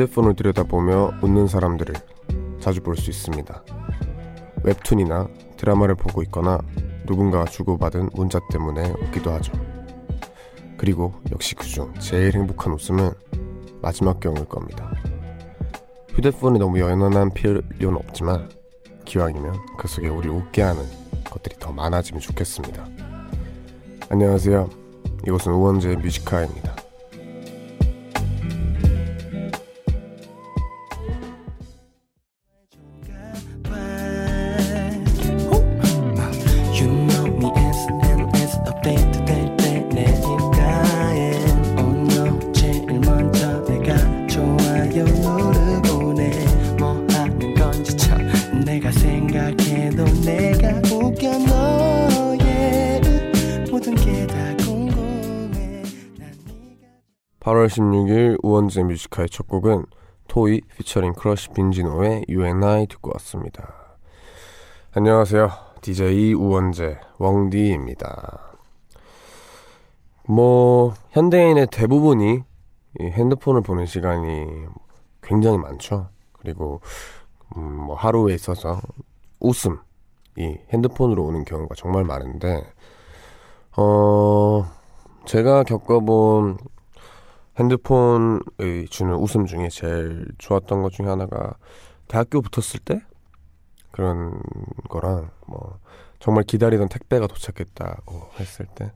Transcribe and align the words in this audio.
휴대폰을 0.00 0.34
들여다보며 0.34 1.18
웃는 1.22 1.46
사람들을 1.46 1.94
자주 2.58 2.80
볼 2.80 2.96
수 2.96 3.10
있습니다. 3.10 3.62
웹툰이나 4.62 5.28
드라마를 5.58 5.94
보고 5.94 6.22
있거나 6.22 6.58
누군가가 7.04 7.44
주고받은 7.44 8.10
문자 8.14 8.38
때문에 8.50 8.90
웃기도 8.90 9.30
하죠. 9.32 9.52
그리고 10.78 11.12
역시 11.32 11.54
그중 11.54 11.92
제일 11.98 12.34
행복한 12.34 12.72
웃음은 12.72 13.10
마지막 13.82 14.20
경우일 14.20 14.46
겁니다. 14.46 14.90
휴대폰이 16.14 16.58
너무 16.58 16.80
연연한 16.80 17.32
필요는 17.34 17.96
없지만 17.96 18.48
기왕이면 19.04 19.76
그 19.76 19.86
속에 19.86 20.08
우리 20.08 20.28
웃게 20.28 20.62
하는 20.62 20.82
것들이 21.24 21.56
더 21.58 21.72
많아지면 21.72 22.20
좋겠습니다. 22.20 22.86
안녕하세요. 24.08 24.70
이곳은 25.26 25.52
우원재 25.52 25.96
뮤지카입니다. 25.96 26.79
16일 58.70 58.84
우원재 58.84 58.84
뮤지카의 58.84 59.28
첫 59.28 59.46
곡은 59.46 59.84
토이 60.28 60.60
피처링 60.78 61.14
크러쉬 61.14 61.50
빈지노의 61.50 62.26
You 62.28 62.44
and 62.44 62.64
I 62.64 62.86
듣고 62.86 63.10
왔습니다. 63.14 63.96
안녕하세요. 64.92 65.50
DJ 65.82 66.34
우원재 66.34 66.98
웡디입니다. 67.18 68.56
뭐 70.26 70.94
현대인의 71.10 71.68
대부분이 71.72 72.42
이 73.00 73.04
핸드폰을 73.04 73.62
보는 73.62 73.86
시간이 73.86 74.46
굉장히 75.22 75.58
많죠. 75.58 76.08
그리고 76.32 76.80
음, 77.56 77.86
뭐 77.86 77.96
하루에 77.96 78.34
있어서 78.34 78.80
웃음 79.40 79.78
이 80.36 80.56
핸드폰으로 80.72 81.24
오는 81.24 81.44
경우가 81.44 81.74
정말 81.74 82.04
많은데 82.04 82.62
어 83.76 84.64
제가 85.24 85.64
겪어본 85.64 86.58
핸드폰의 87.60 88.86
주는 88.88 89.14
웃음 89.14 89.46
중에 89.46 89.68
제일 89.68 90.26
좋았던 90.38 90.82
것 90.82 90.92
중에 90.92 91.06
하나가 91.06 91.54
대학교 92.08 92.40
붙었을 92.40 92.80
때 92.80 93.02
그런 93.90 94.40
거랑 94.88 95.30
뭐 95.46 95.78
정말 96.18 96.44
기다리던 96.44 96.88
택배가 96.88 97.26
도착했다고 97.26 98.30
했을 98.38 98.66
때 98.74 98.92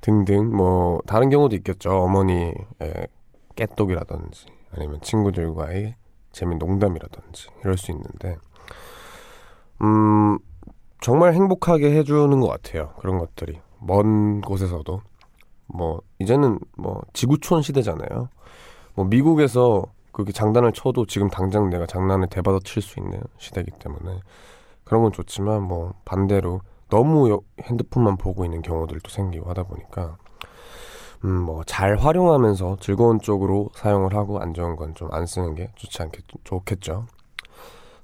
등등 0.00 0.54
뭐 0.54 1.00
다른 1.06 1.28
경우도 1.30 1.54
있겠죠. 1.56 1.90
어머니의 1.90 2.54
깨똑이라든지 3.54 4.46
아니면 4.72 5.00
친구들과의 5.02 5.94
재밌는 6.32 6.58
농담이라든지 6.58 7.48
이럴 7.60 7.76
수 7.76 7.90
있는데 7.92 8.36
음 9.82 10.38
정말 11.00 11.34
행복하게 11.34 11.96
해주는 11.98 12.40
것 12.40 12.48
같아요. 12.48 12.94
그런 12.98 13.18
것들이. 13.18 13.60
먼 13.80 14.40
곳에서도 14.40 15.02
뭐 15.72 16.00
이제는 16.18 16.58
뭐 16.76 17.00
지구촌 17.12 17.62
시대잖아요. 17.62 18.28
뭐 18.94 19.04
미국에서 19.06 19.84
그렇게 20.12 20.32
장단을 20.32 20.72
쳐도 20.72 21.06
지금 21.06 21.28
당장 21.30 21.70
내가 21.70 21.86
장난을 21.86 22.28
대받아 22.28 22.58
칠 22.64 22.82
수 22.82 23.00
있는 23.00 23.20
시대이기 23.38 23.70
때문에 23.78 24.20
그런 24.84 25.02
건 25.02 25.12
좋지만 25.12 25.62
뭐 25.62 25.94
반대로 26.04 26.60
너무 26.90 27.30
여- 27.30 27.40
핸드폰만 27.62 28.18
보고 28.18 28.44
있는 28.44 28.60
경우들도 28.60 29.08
생기고 29.08 29.48
하다 29.48 29.62
보니까 29.64 30.16
음 31.24 31.44
뭐 31.46 31.62
잘 31.64 31.96
활용하면서 31.96 32.76
즐거운 32.80 33.18
쪽으로 33.20 33.70
사용을 33.74 34.14
하고 34.14 34.38
안 34.40 34.52
좋은 34.54 34.76
건 34.76 34.92
좀 34.94 35.08
안 35.12 35.24
쓰는 35.24 35.54
게 35.54 35.70
좋지 35.76 36.02
않겠 36.02 36.24
좋겠죠. 36.44 37.06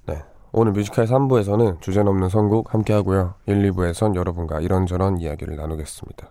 네. 0.06 0.22
오늘 0.52 0.72
뮤지컬 0.72 1.04
3부에서는 1.04 1.80
주제 1.82 2.02
넘는 2.02 2.30
선곡 2.30 2.72
함께 2.72 2.94
하고요. 2.94 3.34
1, 3.46 3.70
2부에선 3.72 4.14
여러분과 4.14 4.60
이런저런 4.60 5.18
이야기를 5.20 5.56
나누겠습니다. 5.56 6.30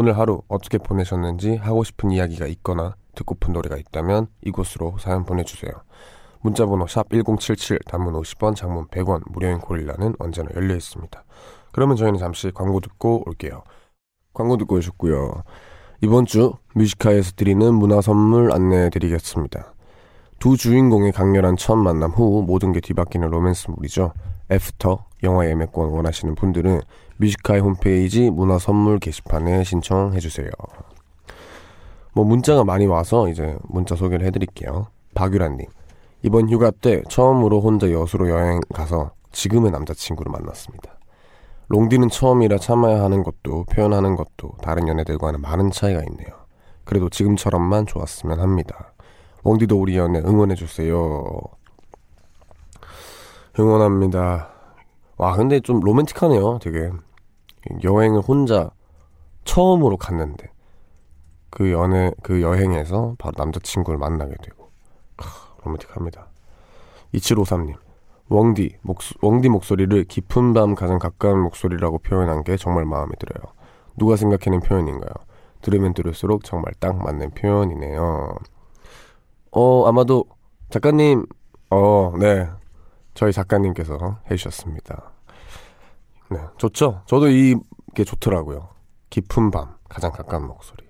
오늘 0.00 0.16
하루 0.16 0.42
어떻게 0.46 0.78
보내셨는지 0.78 1.56
하고 1.56 1.82
싶은 1.82 2.12
이야기가 2.12 2.46
있거나 2.46 2.94
듣고픈 3.16 3.52
노래가 3.52 3.76
있다면 3.76 4.28
이곳으로 4.42 4.96
사연 5.00 5.24
보내주세요. 5.24 5.72
문자번호 6.40 6.86
샵 6.86 7.08
1077 7.08 7.80
단문 7.84 8.14
50원 8.14 8.54
장문 8.54 8.86
100원 8.86 9.22
무료인 9.26 9.58
고릴라는 9.58 10.14
언제나 10.20 10.50
열려 10.54 10.76
있습니다. 10.76 11.24
그러면 11.72 11.96
저희는 11.96 12.20
잠시 12.20 12.52
광고 12.52 12.78
듣고 12.78 13.24
올게요. 13.26 13.64
광고 14.32 14.56
듣고 14.56 14.76
오셨고요. 14.76 15.42
이번 16.02 16.26
주 16.26 16.52
뮤지카에서 16.76 17.32
드리는 17.34 17.74
문화 17.74 18.00
선물 18.00 18.52
안내해 18.52 18.90
드리겠습니다. 18.90 19.74
두 20.38 20.56
주인공의 20.56 21.10
강렬한 21.10 21.56
첫 21.56 21.74
만남 21.74 22.12
후 22.12 22.44
모든 22.46 22.70
게 22.70 22.78
뒤바뀌는 22.78 23.30
로맨스물이죠. 23.30 24.12
After 24.48 25.07
영화 25.22 25.48
예매권 25.48 25.90
원하시는 25.90 26.34
분들은 26.34 26.80
Music 27.16 27.40
High 27.40 27.60
홈페이지 27.60 28.30
문화 28.30 28.58
선물 28.58 28.98
게시판에 28.98 29.64
신청해 29.64 30.20
주세요. 30.20 30.48
뭐 32.12 32.24
문자가 32.24 32.64
많이 32.64 32.86
와서 32.86 33.28
이제 33.28 33.56
문자 33.64 33.94
소개를 33.96 34.26
해드릴게요. 34.26 34.88
박유란님 35.14 35.66
이번 36.22 36.48
휴가 36.50 36.70
때 36.70 37.02
처음으로 37.08 37.60
혼자 37.60 37.90
여수로 37.90 38.28
여행 38.30 38.60
가서 38.74 39.12
지금의 39.32 39.70
남자친구를 39.70 40.30
만났습니다. 40.32 40.98
롱디는 41.68 42.08
처음이라 42.08 42.58
참아야 42.58 43.02
하는 43.02 43.22
것도 43.22 43.64
표현하는 43.66 44.16
것도 44.16 44.56
다른 44.62 44.88
연애들과는 44.88 45.40
많은 45.40 45.70
차이가 45.70 46.00
있네요. 46.00 46.28
그래도 46.84 47.08
지금처럼만 47.10 47.86
좋았으면 47.86 48.40
합니다. 48.40 48.94
웡디도 49.44 49.78
우리 49.78 49.96
연애 49.96 50.20
응원해주세요. 50.20 51.24
응원합니다. 53.58 54.57
와, 55.18 55.36
근데 55.36 55.60
좀 55.60 55.80
로맨틱하네요, 55.80 56.58
되게. 56.60 56.90
여행을 57.82 58.20
혼자 58.20 58.70
처음으로 59.44 59.96
갔는데, 59.96 60.50
그 61.50 61.72
연애, 61.72 62.12
그 62.22 62.40
여행에서 62.40 63.16
바로 63.18 63.34
남자친구를 63.36 63.98
만나게 63.98 64.34
되고. 64.42 64.70
크, 65.16 65.26
로맨틱합니다. 65.64 66.28
2753님. 67.14 67.74
웡디, 68.30 68.76
목, 68.82 68.98
웡디 69.22 69.48
목소리를 69.48 70.04
깊은 70.04 70.52
밤 70.52 70.74
가장 70.74 70.98
가까운 70.98 71.40
목소리라고 71.40 71.98
표현한 71.98 72.44
게 72.44 72.56
정말 72.56 72.84
마음에 72.84 73.10
들어요. 73.18 73.52
누가 73.96 74.16
생각해낸 74.16 74.60
표현인가요? 74.60 75.10
들으면 75.62 75.94
들을수록 75.94 76.44
정말 76.44 76.72
딱 76.78 77.02
맞는 77.02 77.30
표현이네요. 77.30 78.36
어, 79.50 79.88
아마도 79.88 80.26
작가님, 80.70 81.26
어, 81.70 82.12
네. 82.18 82.48
저희 83.18 83.32
작가님께서 83.32 84.20
해주셨습니다. 84.30 85.10
네, 86.30 86.38
좋죠? 86.56 87.02
저도 87.06 87.28
이게 87.28 88.04
좋더라고요. 88.06 88.68
깊은 89.10 89.50
밤, 89.50 89.74
가장 89.88 90.12
가까운 90.12 90.46
목소리. 90.46 90.86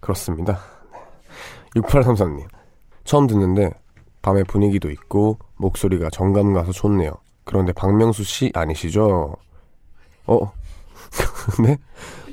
그렇습니다. 0.00 0.58
네. 0.94 1.82
6833님. 1.82 2.48
처음 3.04 3.26
듣는데, 3.26 3.70
밤의 4.22 4.44
분위기도 4.44 4.90
있고, 4.90 5.38
목소리가 5.56 6.08
정감 6.08 6.54
가서 6.54 6.72
좋네요. 6.72 7.12
그런데 7.44 7.74
박명수 7.74 8.24
씨 8.24 8.50
아니시죠? 8.54 9.36
어? 10.26 10.52
네? 11.62 11.76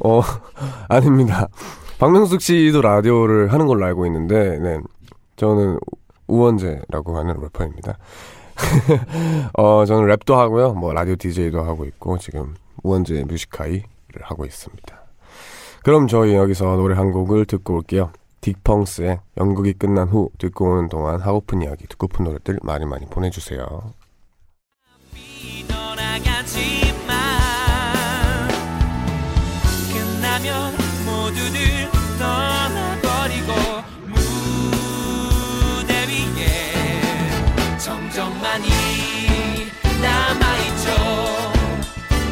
어, 0.06 0.22
아닙니다. 0.88 1.50
박명숙 2.00 2.40
씨도 2.40 2.82
라디오를 2.82 3.52
하는 3.52 3.68
걸로 3.68 3.86
알고 3.86 4.06
있는데, 4.06 4.60
네. 4.60 4.80
저는 5.36 5.78
우원재라고 6.28 7.18
하는 7.18 7.36
래퍼입니다. 7.42 7.98
어, 9.54 9.86
저는 9.86 10.08
랩도 10.16 10.36
하고요. 10.36 10.74
뭐, 10.74 10.94
라디오 10.94 11.16
DJ도 11.16 11.62
하고 11.64 11.86
있고, 11.86 12.18
지금 12.18 12.56
우원재 12.84 13.26
뮤지카이를 13.28 13.86
하고 14.22 14.46
있습니다. 14.46 14.98
그럼 15.84 16.08
저희 16.08 16.36
여기서 16.36 16.76
노래 16.76 16.96
한 16.96 17.12
곡을 17.12 17.46
듣고 17.46 17.76
올게요. 17.76 18.12
딕펑스의 18.42 19.20
연극이 19.38 19.74
끝난 19.74 20.08
후 20.08 20.30
듣고 20.38 20.72
오는 20.72 20.90
동안 20.90 21.20
하고픈 21.22 21.62
이야기, 21.62 21.88
듣고픈 21.88 22.26
노래들 22.26 22.60
많이 22.64 22.86
많이 22.86 23.06
보내주세요. 23.06 23.94
끝나면 29.94 30.74
모두들 31.06 31.97
정적만이 38.58 38.70
남아있죠 40.02 40.90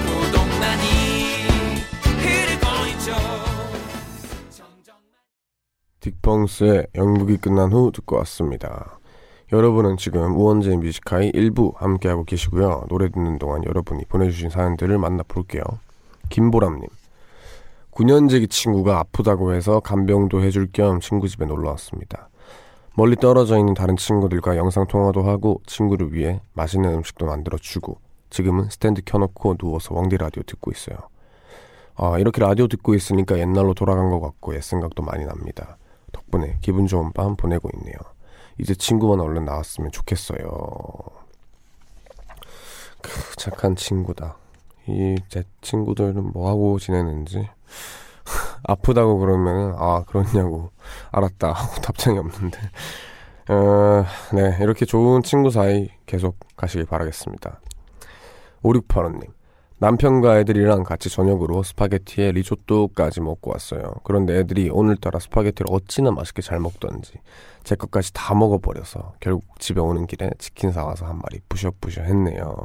고독만이 0.05 0.87
흐르고 2.17 2.65
있죠 2.89 3.11
정적만 4.49 6.21
펑스의 6.21 6.87
영국이 6.95 7.37
끝난 7.37 7.71
후 7.71 7.91
듣고 7.93 8.15
왔습니다. 8.17 8.97
여러분은 9.51 9.97
지금 9.97 10.35
우원재 10.35 10.75
뮤지카이 10.77 11.31
1부 11.31 11.75
함께하고 11.75 12.23
계시고요. 12.23 12.85
노래 12.89 13.09
듣는 13.09 13.37
동안 13.37 13.63
여러분이 13.63 14.05
보내주신 14.05 14.49
사연들을 14.49 14.97
만나볼게요. 14.97 15.63
김보람님. 16.29 16.87
9년지기 17.91 18.49
친구가 18.49 18.99
아프다고 18.99 19.53
해서 19.53 19.79
간병도 19.79 20.41
해줄 20.41 20.69
겸 20.73 20.99
친구 20.99 21.27
집에 21.27 21.45
놀러 21.45 21.69
왔습니다. 21.71 22.29
멀리 22.95 23.15
떨어져 23.17 23.57
있는 23.57 23.73
다른 23.73 23.97
친구들과 23.97 24.55
영상통화도 24.57 25.23
하고 25.23 25.61
친구를 25.65 26.13
위해 26.13 26.41
맛있는 26.53 26.93
음식도 26.93 27.25
만들어주고 27.25 27.99
지금은 28.29 28.69
스탠드 28.69 29.01
켜놓고 29.05 29.55
누워서 29.57 29.93
왕디 29.93 30.17
라디오 30.17 30.43
듣고 30.43 30.71
있어요. 30.71 30.97
아, 31.95 32.17
이렇게 32.19 32.41
라디오 32.41 32.67
듣고 32.67 32.93
있으니까 32.93 33.37
옛날로 33.37 33.73
돌아간 33.73 34.09
것 34.09 34.19
같고 34.19 34.55
옛 34.55 34.61
생각도 34.61 35.03
많이 35.03 35.25
납니다. 35.25 35.77
덕분에 36.11 36.57
기분 36.61 36.87
좋은 36.87 37.11
밤 37.13 37.35
보내고 37.35 37.69
있네요. 37.75 37.95
이제 38.59 38.73
친구만 38.73 39.19
얼른 39.19 39.45
나왔으면 39.45 39.91
좋겠어요. 39.91 40.47
크, 43.01 43.35
착한 43.37 43.75
친구다. 43.75 44.37
이 44.87 45.15
제 45.29 45.43
친구들은 45.61 46.31
뭐 46.31 46.49
하고 46.49 46.79
지내는지 46.79 47.49
아프다고 48.63 49.19
그러면 49.19 49.75
아 49.77 50.03
그렇냐고 50.07 50.71
알았다 51.11 51.51
하고 51.51 51.81
답장이 51.81 52.17
없는데 52.17 52.59
어, 53.49 54.05
네 54.33 54.57
이렇게 54.61 54.85
좋은 54.85 55.21
친구 55.23 55.51
사이 55.51 55.89
계속 56.05 56.37
가시길 56.55 56.85
바라겠습니다. 56.85 57.59
5685님 58.63 59.35
남편과 59.77 60.39
애들이랑 60.39 60.83
같이 60.83 61.09
저녁으로 61.09 61.61
스파게티에 61.61 62.31
리조또까지 62.31 63.21
먹고 63.21 63.51
왔어요. 63.51 63.93
그런데 64.03 64.39
애들이 64.39 64.69
오늘따라 64.69 65.19
스파게티를 65.19 65.67
어찌나 65.69 66.11
맛있게 66.11 66.41
잘 66.41 66.59
먹던지 66.59 67.13
제 67.63 67.75
것까지 67.75 68.13
다 68.13 68.33
먹어버려서 68.33 69.15
결국 69.19 69.43
집에 69.59 69.81
오는 69.81 70.07
길에 70.07 70.31
치킨 70.39 70.71
사와서 70.71 71.05
한 71.05 71.17
마리 71.17 71.39
부셔부셔 71.49 72.01
했네요. 72.03 72.55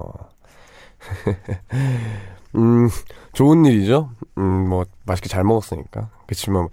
음, 2.56 2.88
좋은 3.32 3.64
일이죠. 3.64 4.10
음, 4.38 4.68
뭐 4.68 4.84
맛있게 5.06 5.28
잘 5.28 5.44
먹었으니까. 5.44 6.10
그치만 6.26 6.68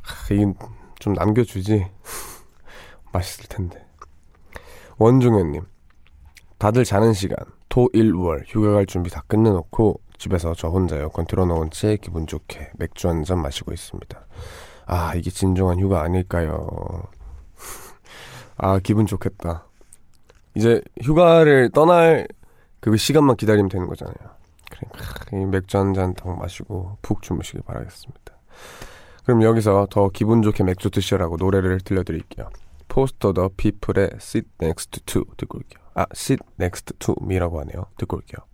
하, 0.00 0.34
이좀 0.34 1.12
남겨주지. 1.14 1.86
맛있을 3.12 3.46
텐데. 3.48 3.84
원종현님, 4.98 5.62
다들 6.58 6.84
자는 6.84 7.12
시간. 7.12 7.36
토, 7.68 7.88
일, 7.92 8.14
월 8.14 8.44
휴가 8.46 8.72
갈 8.72 8.86
준비 8.86 9.10
다 9.10 9.22
끝내놓고 9.26 10.00
집에서 10.18 10.54
저 10.54 10.68
혼자 10.68 10.96
에어컨 10.96 11.26
틀어놓은 11.26 11.70
채 11.70 11.96
기분 11.96 12.26
좋게 12.26 12.72
맥주 12.76 13.08
한 13.08 13.24
잔 13.24 13.40
마시고 13.40 13.72
있습니다. 13.72 14.26
아, 14.86 15.14
이게 15.14 15.30
진정한 15.30 15.80
휴가 15.80 16.02
아닐까요? 16.02 17.02
아, 18.58 18.78
기분 18.80 19.06
좋겠다. 19.06 19.66
이제 20.54 20.82
휴가를 21.02 21.70
떠날 21.70 22.28
그 22.80 22.96
시간만 22.96 23.36
기다리면 23.36 23.68
되는 23.70 23.86
거잖아요. 23.86 24.16
그러니까 24.72 25.36
이 25.36 25.44
맥주 25.46 25.78
한잔더 25.78 26.34
마시고 26.34 26.98
푹 27.02 27.22
주무시길 27.22 27.62
바라겠습니다. 27.62 28.20
그럼 29.24 29.42
여기서 29.42 29.86
더 29.90 30.08
기분 30.08 30.42
좋게 30.42 30.64
맥주 30.64 30.90
드시라고 30.90 31.36
노래를 31.36 31.80
들려드릴게요. 31.80 32.50
포스터 32.88 33.32
더 33.32 33.48
피플의 33.56 34.10
Sit 34.16 34.48
Next 34.60 35.04
to 35.06 35.24
듣고 35.36 35.58
올게요. 35.58 35.82
아, 35.94 36.06
Sit 36.12 36.42
Next 36.60 36.94
to 36.98 37.14
me라고 37.22 37.60
하네요. 37.60 37.86
듣고 37.96 38.16
올게요. 38.16 38.44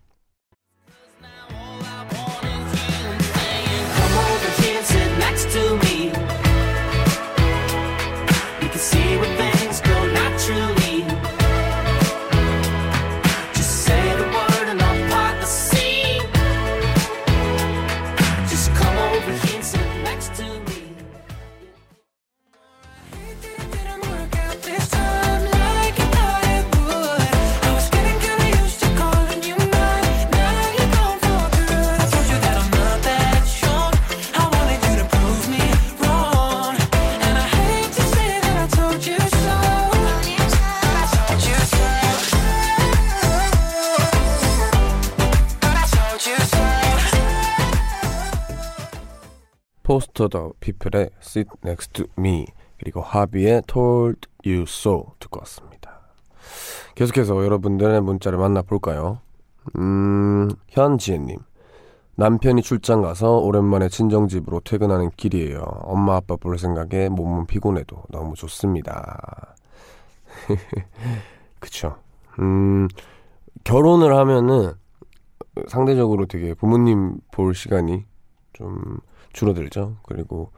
포스터 49.89 50.29
더 50.29 50.53
피플의 50.61 51.09
Sit 51.23 51.49
Next 51.65 51.95
to 51.95 52.05
Me 52.19 52.45
그리고 52.79 53.01
하비의 53.01 53.63
Told 53.67 54.29
You 54.45 54.65
So 54.69 55.13
듣고 55.19 55.41
왔습니다. 55.41 56.01
계속해서 56.95 57.43
여러분들의 57.43 58.03
문자를 58.03 58.39
만나볼까요? 58.39 59.21
음, 59.79 60.51
현지혜님. 60.69 61.39
남편이 62.17 62.61
출장 62.61 63.01
가서 63.01 63.39
오랜만에 63.39 63.89
친정집으로 63.89 64.61
퇴근하는 64.61 65.09
길이에요. 65.17 65.61
엄마 65.61 66.17
아빠 66.17 66.37
볼 66.37 66.59
생각에 66.59 67.09
몸은 67.09 67.47
피곤해도 67.47 68.03
너무 68.11 68.35
좋습니다. 68.35 69.55
그쵸. 71.61 71.97
음, 72.41 72.89
결혼을 73.65 74.15
하면은 74.19 74.75
상대적으로 75.67 76.27
되게 76.27 76.53
부모님 76.53 77.21
볼 77.33 77.55
시간이 77.55 78.05
좀 78.53 79.01
줄어들죠. 79.33 79.97
그리고 80.03 80.53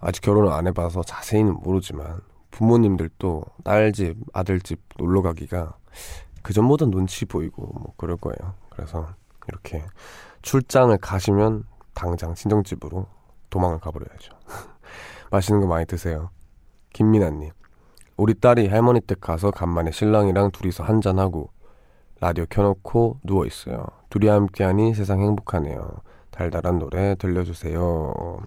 아직 0.00 0.20
결혼을 0.22 0.52
안 0.52 0.66
해봐서 0.66 1.02
자세히는 1.02 1.54
모르지만 1.62 2.20
부모님들도 2.50 3.44
딸 3.64 3.92
집, 3.92 4.16
아들 4.32 4.60
집 4.60 4.80
놀러 4.98 5.22
가기가 5.22 5.76
그 6.42 6.52
전보다 6.52 6.86
눈치 6.86 7.24
보이고 7.24 7.62
뭐 7.62 7.94
그럴 7.96 8.16
거예요. 8.16 8.54
그래서 8.70 9.08
이렇게 9.48 9.82
출장을 10.42 10.96
가시면 10.98 11.64
당장 11.94 12.34
친정집으로 12.34 13.06
도망을 13.50 13.78
가버려야죠. 13.80 14.32
맛있는 15.30 15.60
거 15.60 15.66
많이 15.66 15.86
드세요. 15.86 16.30
김민아님, 16.92 17.50
우리 18.16 18.34
딸이 18.34 18.68
할머니 18.68 19.00
댁 19.00 19.20
가서 19.20 19.50
간만에 19.50 19.90
신랑이랑 19.90 20.50
둘이서 20.50 20.84
한잔하고 20.84 21.50
라디오 22.20 22.44
켜놓고 22.48 23.20
누워 23.24 23.46
있어요. 23.46 23.84
둘이 24.10 24.28
함께하니 24.28 24.94
세상 24.94 25.20
행복하네요. 25.20 26.02
달달한 26.32 26.78
노래 26.78 27.14
들려주세요. 27.14 28.42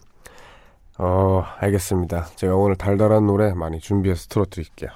어, 0.97 1.43
알겠습니다. 1.59 2.25
제가 2.35 2.55
오늘 2.55 2.75
달달한 2.75 3.25
노래 3.25 3.53
많이 3.53 3.79
준비해서 3.79 4.27
틀어드릴게요. 4.27 4.89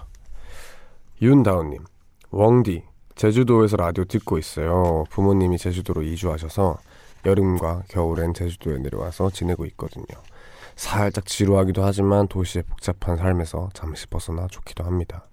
윤다운님, 1.22 1.84
웡디, 2.32 2.84
제주도에서 3.16 3.78
라디오 3.78 4.06
듣고 4.06 4.38
있어요. 4.38 5.04
부모님이 5.10 5.58
제주도로 5.58 6.04
이주하셔서 6.04 6.78
여름과 7.26 7.84
겨울엔 7.90 8.34
제주도에 8.34 8.78
내려와서 8.80 9.30
지내고 9.30 9.66
있거든요. 9.68 10.06
살짝 10.78 11.26
지루하기도 11.26 11.84
하지만 11.84 12.28
도시의 12.30 12.64
복잡한 12.64 13.18
삶에서 13.18 13.70
잠시 13.74 14.08
벗어나 14.08 14.48
좋기도 14.48 14.86
합니다. 14.86 15.26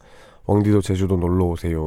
웡디도 0.46 0.80
제주도 0.80 1.16
놀러 1.16 1.44
오세요. 1.44 1.80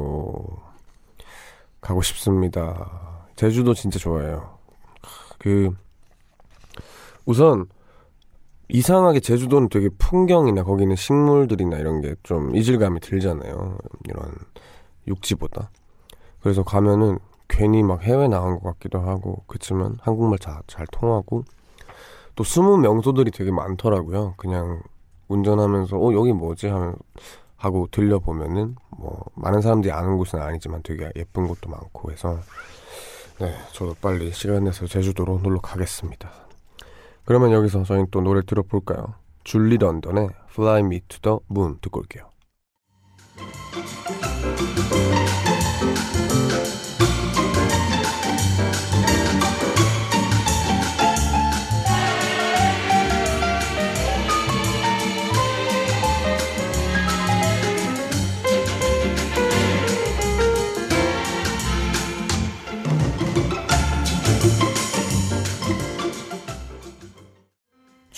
가고 1.81 2.01
싶습니다. 2.01 3.27
제주도 3.35 3.73
진짜 3.73 3.99
좋아해요. 3.99 4.58
그 5.39 5.71
우선 7.25 7.65
이상하게 8.69 9.19
제주도는 9.19 9.69
되게 9.69 9.89
풍경이나 9.97 10.63
거기는 10.63 10.95
식물들이나 10.95 11.77
이런 11.77 12.01
게 12.01 12.15
좀 12.23 12.55
이질감이 12.55 12.99
들잖아요. 12.99 13.77
이런 14.07 14.31
육지보다. 15.07 15.71
그래서 16.41 16.63
가면은 16.63 17.17
괜히 17.47 17.81
막 17.81 18.03
해외 18.03 18.27
나간 18.27 18.59
것 18.59 18.63
같기도 18.73 18.99
하고 18.99 19.43
그렇지만 19.47 19.97
한국말 20.01 20.37
잘, 20.37 20.61
잘 20.67 20.85
통하고 20.91 21.43
또 22.35 22.43
숨은 22.43 22.81
명소들이 22.81 23.31
되게 23.31 23.51
많더라고요. 23.51 24.35
그냥 24.37 24.81
운전하면서 25.29 25.97
어 25.97 26.13
여기 26.13 26.31
뭐지 26.31 26.67
하면 26.67 26.95
하고 27.57 27.87
들려보면은 27.91 28.75
뭐 28.97 29.23
많은 29.35 29.61
사람들이 29.61 29.91
아는 29.91 30.17
곳은 30.17 30.39
아니지만 30.39 30.81
되게 30.83 31.11
예쁜 31.15 31.47
곳도 31.47 31.69
많고 31.69 32.11
해서 32.11 32.39
네 33.39 33.55
저도 33.71 33.95
빨리 34.01 34.33
시간 34.33 34.65
내서 34.65 34.85
제주도로 34.85 35.39
놀러 35.39 35.61
가겠습니다. 35.61 36.29
그러면 37.23 37.51
여기서 37.53 37.83
저희 37.85 38.03
또 38.11 38.19
노래 38.19 38.41
들어볼까요? 38.41 39.15
줄리 39.45 39.77
런던의 39.77 40.29
Fly 40.51 40.81
Me 40.81 40.99
to 41.07 41.19
the 41.21 41.37
Moon 41.49 41.79
듣고 41.79 42.01
올게요. 42.01 42.29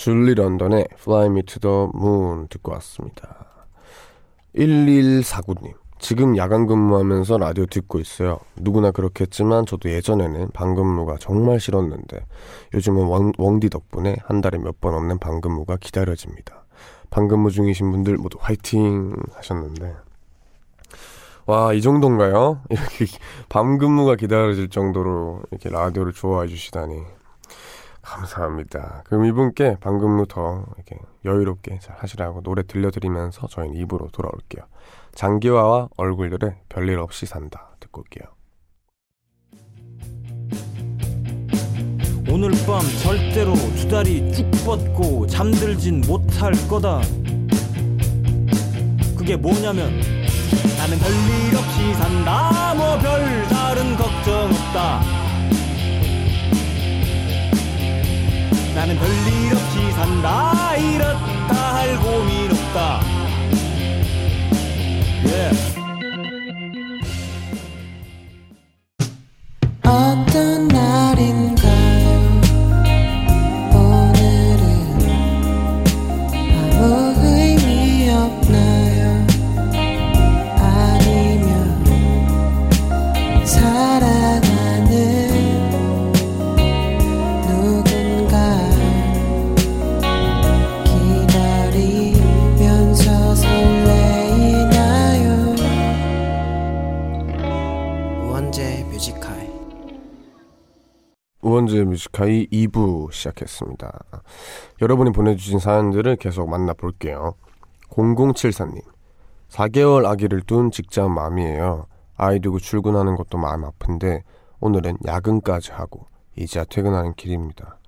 줄리 0.02 0.34
런던의 0.34 0.88
Fly 0.94 1.26
Me 1.28 1.42
to 1.44 1.60
the 1.60 1.88
Moon 1.94 2.48
듣고 2.48 2.72
왔습니다. 2.72 3.46
1149님. 4.56 5.74
지금 6.00 6.36
야간 6.36 6.66
근무하면서 6.66 7.38
라디오 7.38 7.66
듣고 7.66 8.00
있어요. 8.00 8.40
누구나 8.56 8.90
그렇겠지만 8.90 9.64
저도 9.64 9.90
예전에는 9.90 10.48
방근무가 10.54 11.18
정말 11.20 11.60
싫었는데 11.60 12.18
요즘은 12.74 13.04
웡, 13.06 13.32
웡디 13.38 13.70
덕분에 13.70 14.16
한 14.24 14.40
달에 14.40 14.58
몇 14.58 14.80
번 14.80 14.94
없는 14.94 15.18
방근무가 15.20 15.76
기다려집니다. 15.76 16.64
방근무 17.10 17.52
중이신 17.52 17.92
분들 17.92 18.16
모두 18.16 18.38
화이팅 18.40 19.14
하셨는데 19.34 19.94
와, 21.46 21.72
이 21.74 21.80
정도인가요? 21.80 22.60
이렇게 22.70 23.06
밤 23.48 23.78
근무가 23.78 24.16
기다려질 24.16 24.68
정도로 24.68 25.42
이렇게 25.52 25.68
라디오를 25.68 26.12
좋아해 26.12 26.48
주시다니. 26.48 27.21
감사합니다. 28.02 29.02
그럼 29.06 29.24
이분께 29.24 29.76
밤 29.80 29.98
근무 29.98 30.26
더 30.26 30.66
이렇게 30.76 30.98
여유롭게 31.24 31.78
잘 31.78 31.96
하시라고 31.98 32.42
노래 32.42 32.62
들려드리면서 32.62 33.46
저희는 33.46 33.76
입으로 33.76 34.08
돌아올게요. 34.12 34.64
장기화와 35.14 35.88
얼굴들의 35.96 36.62
별일 36.68 36.98
없이 36.98 37.26
산다. 37.26 37.76
듣고 37.80 38.00
올게요. 38.00 38.24
오늘 42.28 42.50
밤 42.66 42.80
절대로 43.02 43.54
두 43.54 43.88
다리 43.88 44.32
쭉 44.32 44.50
뻗고 44.64 45.26
잠들진 45.26 46.02
못할 46.06 46.52
거다. 46.68 47.00
그게 49.16 49.36
뭐냐면 49.36 50.00
나는 50.78 50.98
별일 50.98 51.56
없이 51.56 51.94
산다. 51.94 52.74
뭐 52.74 52.98
별다른 52.98 53.96
걱정 53.96 54.50
없다. 54.50 55.21
나는 58.82 58.98
별일 58.98 59.54
없이 59.54 59.92
산다. 59.92 60.74
이렇다 60.74 61.74
할 61.76 61.96
고민 62.00 62.50
없다. 62.50 63.11
뮤지카이 101.92 102.46
2부 102.46 103.12
시작했습니다. 103.12 104.04
여러분이 104.80 105.12
보내주신 105.12 105.58
사연들을 105.58 106.16
계속 106.16 106.48
만나볼게요. 106.48 107.34
0074님. 107.90 108.82
4개월 109.50 110.06
아기를 110.06 110.42
둔 110.42 110.70
직장 110.70 111.12
맘이에요. 111.12 111.86
아이 112.16 112.40
두고 112.40 112.58
출근하는 112.58 113.16
것도 113.16 113.36
마음 113.36 113.64
아픈데 113.64 114.22
오늘은 114.60 114.98
야근까지 115.04 115.72
하고 115.72 116.06
이제야 116.36 116.64
퇴근하는 116.64 117.12
길입니다. 117.14 117.78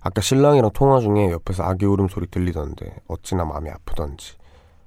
아까 0.00 0.20
신랑이랑 0.20 0.70
통화 0.72 0.98
중에 0.98 1.30
옆에서 1.30 1.62
아기 1.62 1.86
울음소리 1.86 2.28
들리던데 2.28 2.96
어찌나 3.06 3.44
마음이 3.44 3.70
아프던지 3.70 4.36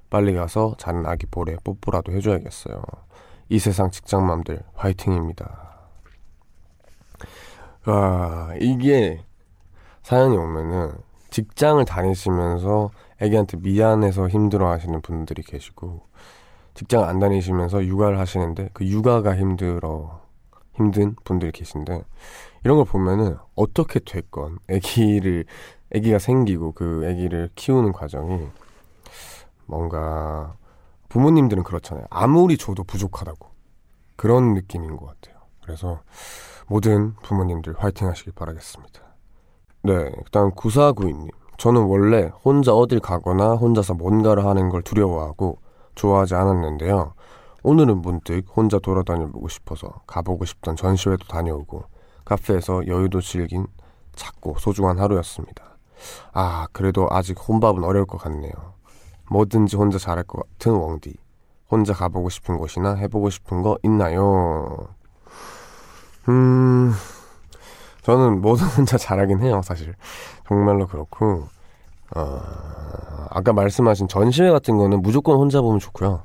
빨리 0.08 0.34
가서 0.34 0.74
자는 0.78 1.06
아기 1.06 1.26
볼에 1.26 1.56
뽀뽀라도 1.62 2.12
해줘야겠어요. 2.12 2.82
이 3.48 3.58
세상 3.58 3.90
직장맘들 3.90 4.62
화이팅입니다. 4.74 5.70
와, 7.86 8.52
이게 8.60 9.24
사연이 10.02 10.36
오면은 10.36 10.92
직장을 11.30 11.82
다니시면서 11.84 12.90
애기한테 13.20 13.58
미안해서 13.58 14.28
힘들어 14.28 14.70
하시는 14.70 15.00
분들이 15.00 15.42
계시고 15.42 16.02
직장 16.74 17.04
안 17.04 17.18
다니시면서 17.18 17.84
육아를 17.84 18.18
하시는데 18.18 18.70
그 18.72 18.86
육아가 18.86 19.36
힘들어 19.36 20.20
힘든 20.74 21.14
분들이 21.24 21.52
계신데 21.52 22.02
이런 22.64 22.76
걸 22.76 22.86
보면은 22.86 23.36
어떻게 23.54 24.00
됐건 24.00 24.58
애기를 24.68 25.44
애기가 25.92 26.18
생기고 26.18 26.72
그 26.72 27.04
애기를 27.04 27.50
키우는 27.54 27.92
과정이 27.92 28.46
뭔가 29.66 30.54
부모님들은 31.08 31.62
그렇잖아요. 31.62 32.06
아무리 32.10 32.56
줘도 32.56 32.84
부족하다고 32.84 33.48
그런 34.16 34.54
느낌인 34.54 34.96
것 34.96 35.06
같아요. 35.06 35.40
그래서 35.62 36.00
모든 36.70 37.16
부모님들 37.16 37.74
화이팅 37.76 38.06
하시길 38.06 38.32
바라겠습니다. 38.32 39.00
네, 39.82 39.92
일단 40.18 40.52
9492님. 40.52 41.30
저는 41.58 41.82
원래 41.82 42.30
혼자 42.44 42.72
어딜 42.72 43.00
가거나 43.00 43.54
혼자서 43.54 43.94
뭔가를 43.94 44.46
하는 44.46 44.68
걸 44.68 44.80
두려워하고 44.82 45.58
좋아하지 45.96 46.36
않았는데요. 46.36 47.14
오늘은 47.64 48.02
문득 48.02 48.44
혼자 48.56 48.78
돌아다녀보고 48.78 49.48
싶어서 49.48 50.02
가보고 50.06 50.44
싶던 50.44 50.76
전시회도 50.76 51.26
다녀오고 51.26 51.86
카페에서 52.24 52.86
여유도 52.86 53.20
즐긴 53.20 53.66
작고 54.14 54.54
소중한 54.60 55.00
하루였습니다. 55.00 55.76
아, 56.32 56.68
그래도 56.70 57.08
아직 57.10 57.36
혼밥은 57.48 57.82
어려울 57.82 58.06
것 58.06 58.18
같네요. 58.18 58.52
뭐든지 59.28 59.76
혼자 59.76 59.98
잘할 59.98 60.22
것 60.22 60.48
같은 60.48 60.72
웡디. 60.72 61.16
혼자 61.68 61.94
가보고 61.94 62.28
싶은 62.28 62.58
곳이나 62.58 62.94
해보고 62.94 63.28
싶은 63.28 63.62
거 63.62 63.76
있나요? 63.82 64.99
음, 66.28 66.92
저는 68.02 68.40
뭐든 68.40 68.66
혼자 68.76 68.98
잘하긴 68.98 69.40
해요, 69.40 69.60
사실. 69.64 69.94
정말로 70.48 70.86
그렇고, 70.86 71.48
어, 72.14 72.40
아까 73.30 73.52
말씀하신 73.52 74.08
전시회 74.08 74.50
같은 74.50 74.76
거는 74.76 75.02
무조건 75.02 75.36
혼자 75.36 75.60
보면 75.60 75.78
좋고요. 75.78 76.24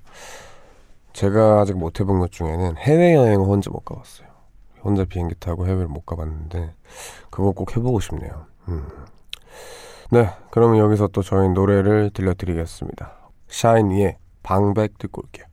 제가 1.13 1.61
아직 1.61 1.77
못 1.77 1.99
해본 1.99 2.19
것 2.19 2.31
중에는 2.31 2.77
해외여행을 2.77 3.45
혼자 3.45 3.69
못 3.69 3.85
가봤어요. 3.85 4.27
혼자 4.83 5.05
비행기 5.05 5.35
타고 5.39 5.65
해외를 5.65 5.87
못 5.87 6.05
가봤는데, 6.05 6.73
그거 7.29 7.51
꼭 7.51 7.75
해보고 7.75 7.99
싶네요. 7.99 8.45
음. 8.67 8.87
네, 10.11 10.29
그러면 10.51 10.77
여기서 10.77 11.07
또 11.07 11.21
저희 11.23 11.49
노래를 11.49 12.11
들려드리겠습니다. 12.13 13.13
샤이니의 13.47 14.17
방백 14.43 14.97
듣고 14.97 15.21
올게요. 15.23 15.45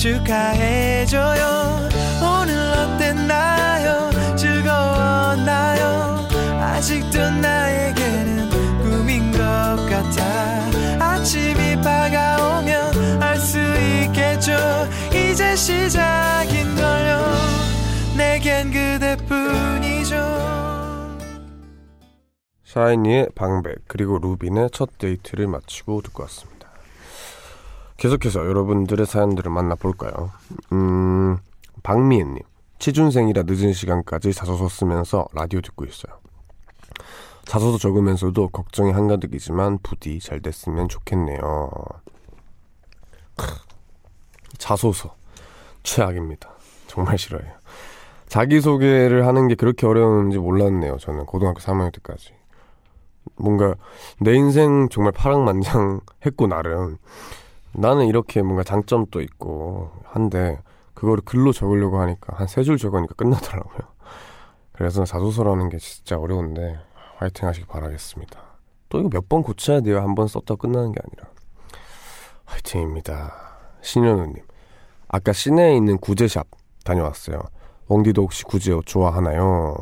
축하해줘요. 0.00 1.88
오늘 2.22 2.56
어땠나요? 2.72 4.10
즐거웠나요? 4.34 6.26
아직도 6.58 7.18
나에게는 7.18 8.48
꿈인 8.80 9.30
것 9.30 9.38
같아. 9.38 11.04
아침이 11.04 11.76
밝아오면 11.82 13.22
알 13.22 13.36
수 13.36 13.58
있겠죠. 13.58 14.52
이제 15.10 15.54
시작인걸요. 15.54 17.20
내겐 18.16 18.70
그대뿐이죠. 18.70 20.16
샤이니의 22.64 23.28
방백 23.34 23.82
그리고 23.86 24.16
루빈의 24.16 24.70
첫 24.72 24.96
데이트를 24.96 25.46
마치고 25.46 26.00
듣고 26.00 26.22
왔습니다. 26.22 26.59
계속해서 28.00 28.46
여러분들의 28.46 29.04
사연들을 29.04 29.52
만나볼까요? 29.52 30.30
음, 30.72 31.36
박미애님 31.82 32.38
취준생이라 32.78 33.42
늦은 33.46 33.74
시간까지 33.74 34.32
자소서 34.32 34.70
쓰면서 34.70 35.26
라디오 35.34 35.60
듣고 35.60 35.84
있어요. 35.84 36.18
자소서 37.44 37.76
적으면서도 37.76 38.48
걱정이 38.48 38.92
한가득이지만 38.92 39.80
부디 39.82 40.18
잘 40.18 40.40
됐으면 40.40 40.88
좋겠네요. 40.88 41.70
크, 43.36 43.46
자소서 44.56 45.14
최악입니다. 45.82 46.48
정말 46.86 47.18
싫어해요. 47.18 47.52
자기소개를 48.28 49.26
하는 49.26 49.46
게 49.46 49.54
그렇게 49.54 49.86
어려운지 49.86 50.38
몰랐네요. 50.38 50.96
저는 50.96 51.26
고등학교 51.26 51.60
3학년 51.60 51.92
때까지. 51.96 52.32
뭔가 53.36 53.74
내 54.20 54.34
인생 54.34 54.88
정말 54.88 55.12
파랑만장했고 55.12 56.46
나름 56.48 56.96
나는 57.72 58.06
이렇게 58.06 58.42
뭔가 58.42 58.62
장점도 58.64 59.20
있고 59.22 59.90
한데 60.04 60.60
그거를 60.94 61.22
글로 61.24 61.52
적으려고 61.52 62.00
하니까 62.00 62.36
한 62.36 62.46
세 62.48 62.62
줄 62.64 62.76
적으니까 62.78 63.14
끝나더라고요. 63.14 63.80
그래서 64.72 65.04
자소서라는 65.04 65.68
게 65.68 65.78
진짜 65.78 66.18
어려운데 66.18 66.78
화이팅 67.18 67.46
하시기 67.48 67.66
바라겠습니다. 67.66 68.40
또 68.88 68.98
이거 69.00 69.08
몇 69.12 69.28
번 69.28 69.42
고쳐야 69.42 69.80
돼요. 69.80 70.00
한 70.00 70.14
번 70.14 70.26
썼다 70.26 70.56
끝나는 70.56 70.92
게 70.92 71.00
아니라. 71.04 71.30
화이팅입니다. 72.46 73.32
신현우님. 73.82 74.36
아까 75.08 75.32
시내에 75.32 75.76
있는 75.76 75.98
구제샵 75.98 76.46
다녀왔어요. 76.84 77.40
웡디도 77.88 78.22
혹시 78.22 78.44
구제 78.44 78.72
옷 78.72 78.86
좋아하나요? 78.86 79.76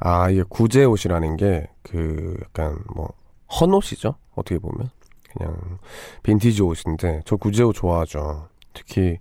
아, 0.00 0.30
이게 0.30 0.42
구제 0.48 0.84
옷이라는 0.84 1.36
게 1.36 1.68
그 1.82 2.36
약간 2.42 2.78
뭐 2.94 3.08
헌옷이죠? 3.60 4.14
어떻게 4.34 4.58
보면. 4.58 4.90
그냥 5.32 5.78
빈티지 6.22 6.62
옷인데 6.62 7.22
저 7.24 7.36
구제 7.36 7.62
옷 7.62 7.72
좋아하죠. 7.74 8.48
특히 8.74 9.18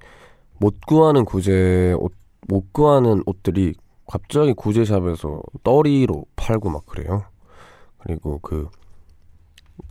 못 0.59 0.79
구하는 0.85 1.25
구제 1.25 1.93
옷 1.99 2.13
못 2.49 2.71
구하는 2.71 3.23
옷들이 3.25 3.73
갑자기 4.07 4.53
구제샵에서 4.53 5.41
떠리로 5.65 6.25
팔고 6.37 6.69
막 6.69 6.85
그래요. 6.85 7.25
그리고 7.97 8.39
그 8.39 8.69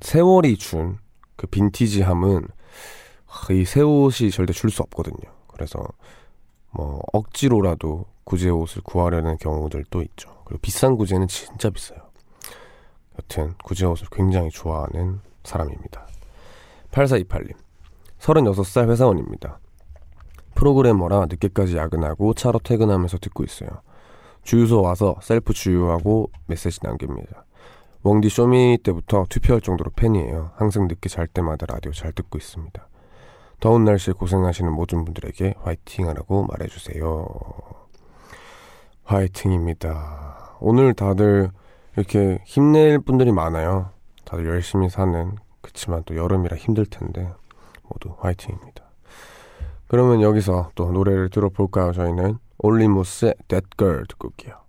세월이 0.01 0.57
준 0.57 0.97
그 1.37 1.47
빈티지함은 1.47 2.49
아, 3.29 3.53
이새 3.53 3.83
옷이 3.83 4.31
절대 4.31 4.53
줄 4.53 4.71
수 4.71 4.83
없거든요. 4.83 5.31
그래서 5.49 5.87
뭐 6.71 7.01
억지로라도 7.13 8.07
구제 8.25 8.49
옷을 8.49 8.83
구하려는 8.83 9.37
경우들도 9.37 10.03
있죠. 10.03 10.43
그리고 10.45 10.61
비싼 10.61 10.97
구제는 10.97 11.29
진짜 11.29 11.71
비싸요. 11.71 12.01
여튼 13.19 13.55
구제 13.65 13.87
옷을 13.87 14.09
굉장히 14.11 14.51
좋아하는 14.51 15.21
사람입니다. 15.47 16.07
8428님. 16.91 17.55
36살 18.19 18.89
회사원입니다. 18.91 19.59
프로그래머라 20.55 21.27
늦게까지 21.27 21.77
야근하고 21.77 22.35
차로 22.35 22.61
퇴근하면서 22.61 23.19
듣고 23.19 23.45
있어요. 23.45 23.69
주유소 24.43 24.81
와서 24.81 25.17
셀프 25.23 25.53
주유하고 25.53 26.31
메시지 26.47 26.81
남깁니다. 26.83 27.45
웡디 28.03 28.29
쇼미 28.29 28.79
때부터 28.83 29.27
투표할 29.29 29.61
정도로 29.61 29.91
팬이에요. 29.97 30.53
항상 30.55 30.87
늦게 30.87 31.09
잘 31.09 31.27
때마다 31.27 31.67
라디오 31.67 31.93
잘 31.93 32.13
듣고 32.13 32.39
있습니다. 32.39 32.89
더운 33.59 33.85
날씨에 33.85 34.15
고생하시는 34.15 34.71
모든 34.73 35.05
분들에게 35.05 35.55
화이팅 35.63 36.09
하라고 36.09 36.47
말해주세요. 36.47 37.27
화이팅입니다. 39.05 40.57
오늘 40.61 40.95
다들 40.95 41.51
이렇게 41.97 42.39
힘낼 42.45 42.99
분들이 43.01 43.33
많아요. 43.33 43.91
다들 44.27 44.47
열심히 44.47 44.91
사는, 44.91 45.37
그치만 45.63 46.03
또 46.05 46.17
여름이라 46.17 46.57
힘들 46.57 46.85
텐데, 46.85 47.33
모두 47.89 48.15
화이팅입니다. 48.19 48.85
그러면 49.87 50.21
여기서 50.21 50.71
또 50.75 50.91
노래를 50.91 51.31
들어볼까요? 51.31 51.93
저희는 51.93 52.39
올리무스의 52.59 53.35
That 53.49 53.69
Girl 53.79 54.05
듣고 54.09 54.29
올게요. 54.29 54.66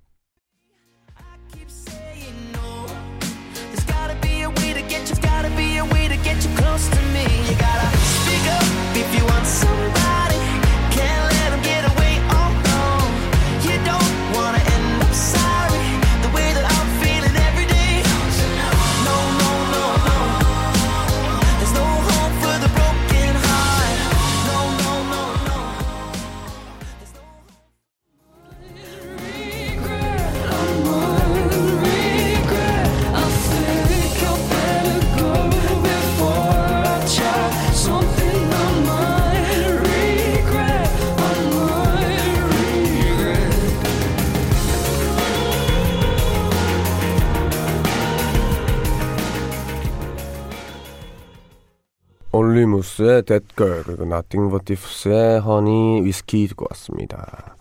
올리무스의 52.57 53.23
That 53.23 53.47
Girl 53.55 53.83
그리고 53.83 54.03
Nothing 54.03 54.49
But 54.49 54.65
Thiefs의 54.65 55.41
Honey 55.41 56.01
Whiskey 56.01 56.47
듣고 56.47 56.65
왔습니다. 56.71 57.55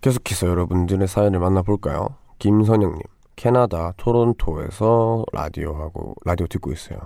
계속해서 0.00 0.46
여러분들의 0.46 1.08
사연을 1.08 1.40
만나볼까요? 1.40 2.08
김선영님, 2.38 3.02
캐나다 3.34 3.92
토론토에서 3.96 5.24
라디오하고 5.32 6.14
라디오 6.24 6.46
듣고 6.46 6.72
있어요. 6.72 6.98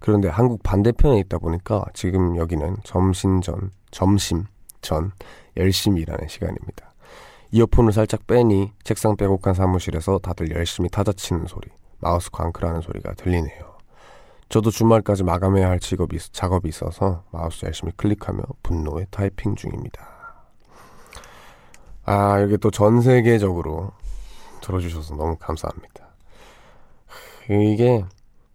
그런데 0.00 0.28
한국 0.28 0.62
반대편에 0.62 1.18
있다 1.20 1.38
보니까 1.38 1.84
지금 1.92 2.36
여기는 2.36 2.78
점심 2.84 3.40
전 3.42 3.70
점심 3.90 4.44
전 4.80 5.12
열심히 5.58 6.00
일하는 6.00 6.28
시간입니다. 6.28 6.92
이어폰을 7.50 7.92
살짝 7.92 8.26
빼니 8.26 8.72
책상 8.82 9.16
빼곡한 9.16 9.52
사무실에서 9.52 10.18
다들 10.18 10.50
열심히 10.52 10.88
타자 10.88 11.12
치는 11.12 11.46
소리, 11.46 11.68
마우스 11.98 12.30
광크라는 12.30 12.80
소리가 12.80 13.12
들리네요. 13.14 13.71
저도 14.52 14.70
주말까지 14.70 15.24
마감해야 15.24 15.66
할 15.66 15.80
직업이, 15.80 16.18
작업이 16.18 16.68
있어서 16.68 17.24
마우스 17.30 17.64
열심히 17.64 17.90
클릭하며 17.96 18.42
분노에 18.62 19.06
타이핑 19.10 19.54
중입니다. 19.54 20.06
아, 22.04 22.38
이게 22.40 22.58
또 22.58 22.70
전 22.70 23.00
세계적으로 23.00 23.92
들어주셔서 24.60 25.16
너무 25.16 25.36
감사합니다. 25.38 26.06
이게 27.48 28.04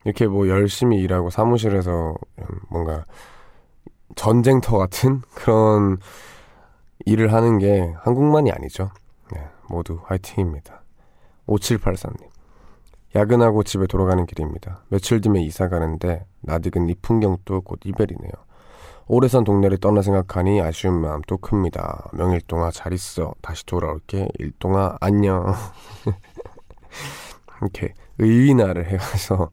이렇게 0.04 0.28
뭐 0.28 0.48
열심히 0.48 1.00
일하고 1.00 1.32
사무실에서 1.32 2.14
뭔가 2.70 3.04
전쟁터 4.16 4.78
같은 4.78 5.22
그런 5.34 5.98
일을 7.08 7.34
하는 7.34 7.58
게 7.58 7.92
한국만이 8.02 8.52
아니죠. 8.52 8.92
네, 9.34 9.48
모두 9.68 10.00
화이팅입니다. 10.04 10.84
5784님. 11.48 12.37
야근하고 13.18 13.64
집에 13.64 13.88
돌아가는 13.88 14.26
길입니다. 14.26 14.84
며칠 14.90 15.22
뒤면 15.22 15.42
이사 15.42 15.70
가는데 15.70 16.26
낯익은 16.42 16.90
이 16.90 16.96
풍경도 17.02 17.62
곧 17.62 17.80
이별이네요. 17.84 18.32
오래 19.08 19.28
산 19.28 19.44
동네를 19.44 19.78
떠나 19.78 20.02
생각하니 20.02 20.62
아쉬운 20.62 21.02
마음 21.02 21.22
또 21.28 21.38
큽니다. 21.38 22.10
명일 22.14 22.42
동안 22.42 22.72
잘 22.72 22.94
있어. 22.94 23.34
다시 23.42 23.66
돌아올게. 23.66 24.28
일 24.38 24.52
동안 24.60 24.96
안녕. 25.00 25.54
이렇게 27.62 27.94
의인화를 28.20 28.88
해가서 28.88 29.52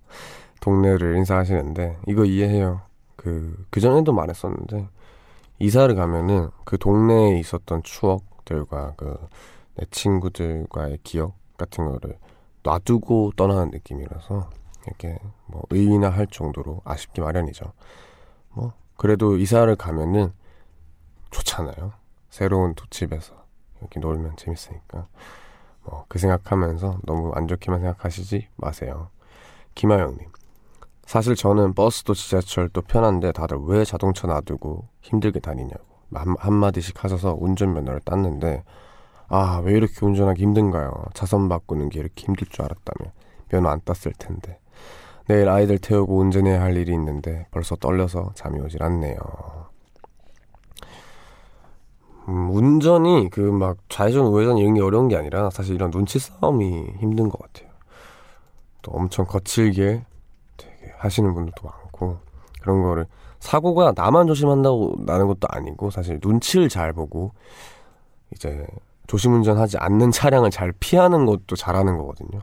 동네를 0.61 1.17
인사하시는데 1.17 1.99
이거 2.07 2.25
이해해요. 2.25 2.83
그, 3.17 3.65
그 3.71 3.81
전에도 3.81 4.13
말했었는데 4.13 4.89
이사를 5.61 5.95
가면은 5.95 6.51
그 6.65 6.77
동네에 6.77 7.39
있었던 7.39 7.83
추억들과 7.83 8.95
그 8.97 9.17
내 9.77 9.85
친구들과의 9.91 10.99
기억 11.03 11.35
같은 11.57 11.91
거를 11.91 12.17
놔두고 12.65 13.33
떠나는 13.37 13.71
느낌이라서 13.71 14.51
이렇게 14.87 15.19
뭐 15.47 15.63
의인화 15.71 16.09
할 16.09 16.27
정도로 16.27 16.81
아쉽기 16.85 17.21
마련이죠. 17.21 17.73
뭐 18.51 18.73
그래도 18.97 19.37
이사를 19.37 19.75
가면은 19.77 20.33
좋잖아요. 21.31 21.93
새로운 22.31 22.75
집에서 22.91 23.35
이렇게 23.81 24.01
놀면 24.01 24.37
재밌으니까 24.37 25.07
뭐 25.85 26.05
그 26.09 26.19
생각하면서 26.19 27.01
너무 27.05 27.33
안 27.35 27.47
좋게만 27.47 27.81
생각하시지 27.81 28.49
마세요. 28.57 29.11
김하영님. 29.75 30.29
사실 31.07 31.35
저는 31.37 31.75
버스도 31.75 32.15
지하철도 32.15 32.83
편한데 32.83 33.33
다들 33.33 33.59
왜 33.67 33.85
자동차 33.85 34.27
놔두고 34.27 34.89
힘들게 35.03 35.41
다니냐고 35.41 35.85
한, 36.15 36.35
한마디씩 36.39 37.05
하셔서 37.05 37.37
운전면허를 37.39 38.01
땄는데 38.01 38.65
아 39.29 39.61
왜 39.65 39.73
이렇게 39.75 39.95
운전하기 40.05 40.43
힘든가요? 40.43 40.93
차선 41.15 41.49
바꾸는 41.49 41.89
게 41.89 42.01
이렇게 42.01 42.25
힘들 42.27 42.47
줄 42.49 42.65
알았다면 42.65 43.13
면허 43.51 43.69
안 43.71 43.81
땄을 43.85 44.13
텐데. 44.19 44.59
내일 45.27 45.49
아이들 45.49 45.79
태우고 45.79 46.19
운전해야 46.19 46.61
할 46.61 46.77
일이 46.77 46.93
있는데 46.93 47.47
벌써 47.51 47.77
떨려서 47.77 48.33
잠이 48.35 48.61
오질 48.61 48.83
않네요. 48.83 49.17
음, 52.29 52.51
운전이 52.51 53.29
그 53.31 53.41
막 53.53 53.77
좌회전 53.89 54.27
우회전 54.27 54.59
이런 54.59 54.75
게 54.75 54.81
어려운 54.83 55.09
게 55.09 55.17
아니라 55.17 55.51
사실 55.51 55.75
이런 55.75 55.91
눈치 55.91 56.19
싸움이 56.19 56.95
힘든 56.99 57.29
것 57.29 57.41
같아요. 57.41 57.71
또 58.83 58.93
엄청 58.93 59.27
거칠게 59.27 60.05
되게 60.57 60.93
하시는 60.99 61.33
분들도 61.35 61.63
많고 61.67 62.19
그런 62.61 62.83
거를 62.83 63.07
사고가 63.41 63.93
나만 63.95 64.27
조심한다고 64.27 64.97
나는 65.01 65.27
것도 65.27 65.47
아니고 65.51 65.91
사실 65.91 66.19
눈치를 66.23 66.69
잘 66.69 66.93
보고 66.93 67.33
이제 68.35 68.67
조심 69.07 69.35
운전하지 69.35 69.79
않는 69.79 70.11
차량을 70.11 70.51
잘 70.51 70.73
피하는 70.73 71.27
것도 71.27 71.57
잘하는 71.57 71.99
거거든요. 71.99 72.41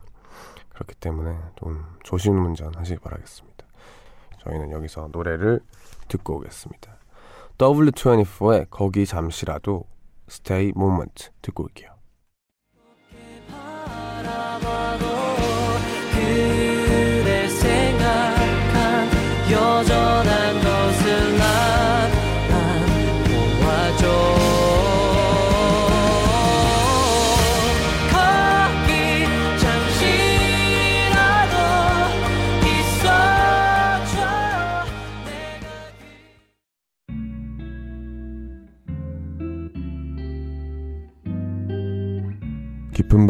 그렇기 0.70 0.94
때문에 0.96 1.36
좀 1.56 1.84
조심운전 2.02 2.74
하시기 2.76 3.00
바라겠습니다. 3.00 3.66
저희는 4.42 4.70
여기서 4.72 5.08
노래를 5.12 5.60
듣고 6.08 6.36
오겠습니다. 6.36 6.96
W24의 7.58 8.66
거기 8.70 9.06
잠시라도 9.06 9.84
Stay 10.28 10.72
Moment 10.74 11.30
듣고 11.42 11.64
올게요. 11.64 11.92
여전한 19.52 20.41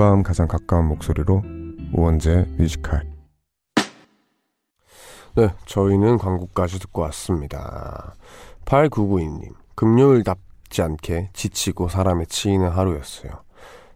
밤 0.02 0.24
가장 0.24 0.48
가까운 0.48 0.88
목소리로 0.88 1.44
우원재 1.92 2.46
뮤지컬. 2.58 3.06
네 5.36 5.54
저희는 5.64 6.18
광고까지 6.18 6.80
듣고 6.80 7.02
왔습니다. 7.02 8.16
8992님 8.64 9.54
금요일답지 9.76 10.82
않게 10.82 11.30
지치고 11.32 11.86
사람에 11.88 12.24
치이는 12.24 12.68
하루였어요. 12.68 13.30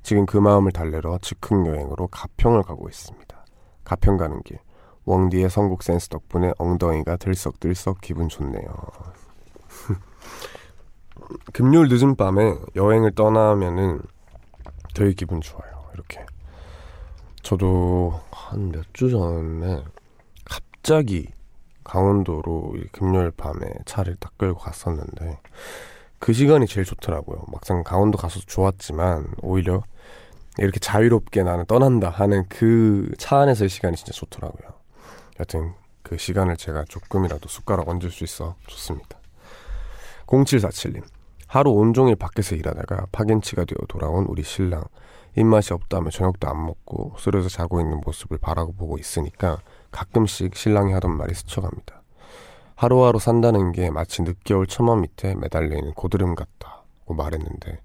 지금 0.05 0.27
그 0.27 0.38
마음을 0.38 0.71
달래러 0.71 1.19
즉흥 1.21 1.66
여행으로 1.66 2.07
가평을 2.07 2.62
가고 2.62 2.88
있습니다. 2.88 3.45
가평 3.83 4.16
가는 4.16 4.40
길. 4.45 4.61
웡디의 5.07 5.51
선곡 5.51 5.83
센스 5.83 6.09
덕분에 6.09 6.53
엉덩이가 6.57 7.16
들썩들썩 7.16 8.01
기분 8.01 8.29
좋네요. 8.29 8.69
금요일 11.53 11.88
늦은 11.88 12.14
밤에 12.14 12.55
여행을 12.77 13.16
떠나면은 13.16 14.03
되게 14.95 15.12
기분 15.12 15.40
좋아요. 15.40 15.76
이렇게. 15.97 16.25
저도 17.43 18.21
한 18.31 18.71
몇 18.71 18.85
주 18.93 19.11
전에 19.11 19.83
갑자기 20.45 21.29
강원도로 21.85 22.75
이 22.77 22.85
금요일 22.93 23.31
밤에 23.31 23.61
차를 23.85 24.17
딱 24.17 24.37
끌고 24.39 24.59
갔었는데 24.59 25.39
그 26.19 26.33
시간이 26.33 26.67
제일 26.67 26.85
좋더라고요. 26.85 27.45
막상 27.53 27.83
강원도 27.85 28.19
가서 28.19 28.41
좋았지만 28.41 29.35
오히려 29.43 29.83
이렇게 30.59 30.81
자유롭게 30.81 31.43
나는 31.43 31.67
떠난다 31.67 32.09
하는 32.09 32.49
그 32.49 33.13
차 33.19 33.39
안에서의 33.41 33.69
시간이 33.69 33.97
진짜 33.97 34.13
좋더라고요. 34.13 34.69
여튼 35.41 35.75
그 36.03 36.17
시간을 36.17 36.57
제가 36.57 36.85
조금이라도 36.89 37.49
숟가락 37.49 37.89
얹을 37.89 38.11
수 38.11 38.25
있어 38.25 38.57
좋습니다. 38.67 39.19
0747님 40.27 41.03
하루 41.47 41.71
온종일 41.71 42.17
밖에서 42.17 42.57
일하다가 42.57 43.07
파김치가 43.13 43.65
되어 43.65 43.79
돌아온 43.89 44.25
우리 44.27 44.43
신랑 44.43 44.83
입맛이 45.37 45.75
없다며 45.75 46.11
저녁도 46.11 46.49
안 46.49 46.64
먹고 46.64 47.14
쓰러져 47.18 47.49
자고 47.49 47.81
있는 47.81 48.01
모습을 48.05 48.38
바라보고 48.38 48.99
있으니까 48.99 49.59
가끔씩 49.90 50.57
신랑이 50.57 50.92
하던 50.94 51.16
말이 51.16 51.35
스쳐갑니다. 51.35 52.03
하루하루 52.75 53.18
산다는 53.18 53.72
게 53.72 53.90
마치 53.90 54.22
늦겨울 54.22 54.66
처마 54.66 54.96
밑에 54.96 55.35
매달려 55.35 55.77
있는 55.77 55.92
고드름 55.92 56.35
같다고 56.35 57.14
말했는데 57.14 57.81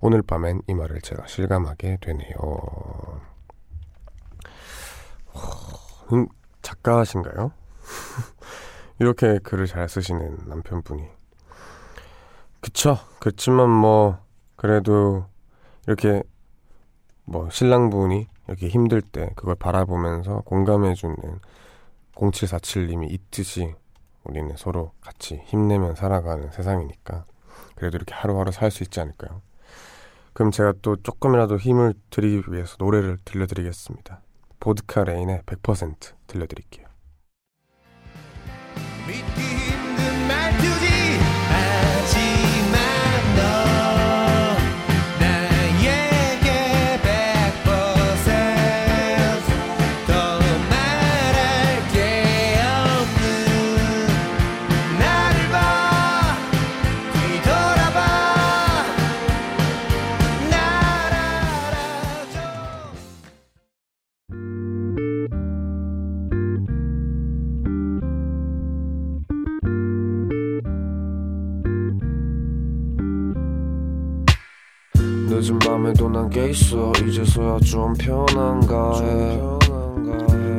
오늘 0.00 0.22
밤엔 0.22 0.62
이 0.66 0.74
말을 0.74 1.00
제가 1.00 1.26
실감하게 1.26 1.98
되네요. 2.00 2.36
음, 6.12 6.26
작가신가요? 6.60 7.52
이렇게 8.98 9.38
글을 9.38 9.66
잘 9.66 9.88
쓰시는 9.88 10.38
남편분이 10.46 11.08
그쵸. 12.60 12.96
그렇지만 13.18 13.68
뭐 13.70 14.18
그래도 14.56 15.26
이렇게 15.86 16.22
뭐 17.32 17.48
신랑분이 17.48 18.28
이렇게 18.46 18.68
힘들 18.68 19.00
때 19.00 19.30
그걸 19.36 19.54
바라보면서 19.54 20.42
공감해주는 20.42 21.16
0747님이 22.14 23.10
있듯이 23.10 23.74
우리는 24.24 24.54
서로 24.58 24.92
같이 25.00 25.40
힘내면 25.46 25.94
살아가는 25.94 26.50
세상이니까 26.50 27.24
그래도 27.74 27.96
이렇게 27.96 28.14
하루하루 28.14 28.52
살 28.52 28.70
수 28.70 28.82
있지 28.82 29.00
않을까요? 29.00 29.40
그럼 30.34 30.50
제가 30.50 30.74
또 30.82 30.96
조금이라도 30.96 31.56
힘을 31.56 31.94
드리기 32.10 32.52
위해서 32.52 32.76
노래를 32.78 33.16
들려드리겠습니다. 33.24 34.20
보드카 34.60 35.04
레인의 35.04 35.40
100% 35.46 36.12
들려드릴게요. 36.26 36.86
늦은 75.42 75.58
밤에도 75.58 76.08
난게 76.08 76.50
있어. 76.50 76.92
이제서야 77.04 77.58
좀 77.60 77.92
편한가 77.94 79.00
해 79.00 79.40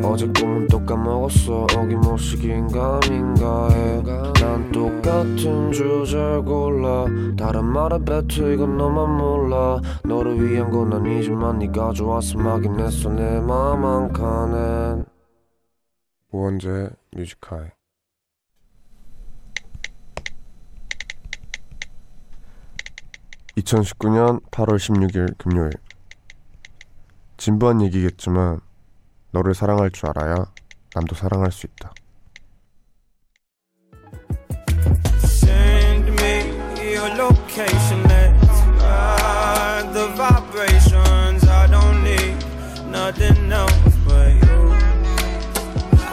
어제 0.04 0.28
꿈은 0.28 0.68
또 0.68 0.86
까먹었어. 0.86 1.68
어김없이 1.74 2.36
긴가민가 2.38 3.70
해난 3.70 4.70
똑같은 4.74 5.72
주제를 5.72 6.44
골라. 6.44 7.06
다른 7.38 7.64
말에 7.64 7.98
뱉어 8.04 8.52
이건 8.52 8.76
너만 8.76 9.16
몰라. 9.16 9.80
너를 10.04 10.52
위한 10.52 10.70
건 10.70 10.92
아니지만 10.92 11.60
네가 11.60 11.94
좋아서 11.94 12.38
막인 12.38 12.78
했어. 12.78 13.10
내 13.10 13.40
맘 13.40 13.86
한 13.86 14.12
칸엔. 14.12 15.06
우원재 16.34 16.90
뮤지카이 17.16 17.68
2019년 23.58 24.42
8월 24.50 24.78
16일 24.78 25.38
금요일 25.38 25.72
진부한 27.38 27.82
얘기겠지만 27.82 28.60
너를 29.32 29.54
사랑할 29.54 29.92
줄 29.92 30.10
알아야 30.10 30.46
남도 30.96 31.16
사랑할 31.16 31.52
수 31.52 31.68
있다. 31.68 31.94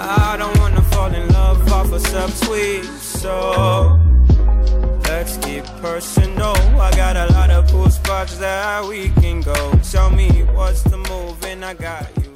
I 0.03 0.37
don't 0.37 0.57
wanna 0.59 0.83
fall 0.83 1.13
in 1.15 1.29
love 1.29 1.73
off 1.73 1.93
a 1.93 1.99
subtweet, 1.99 2.85
so 3.01 4.10
personal. 5.81 6.57
I 6.81 6.91
got 6.95 7.17
a 7.17 7.33
lot 7.33 7.51
of 7.51 7.71
cool 7.71 7.91
spots 7.91 8.37
that 8.39 8.85
we 8.89 9.09
can 9.21 9.41
go. 9.41 9.55
Tell 9.83 10.11
me 10.11 10.29
what's 10.55 10.83
the 10.83 10.99
move, 10.99 11.45
and 11.45 11.65
I 11.65 11.75
got 11.75 12.09
you. 12.17 12.31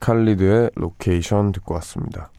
칼리드의 0.00 0.70
로케이션 0.76 1.52
듣고 1.52 1.74
왔습니다. 1.74 2.30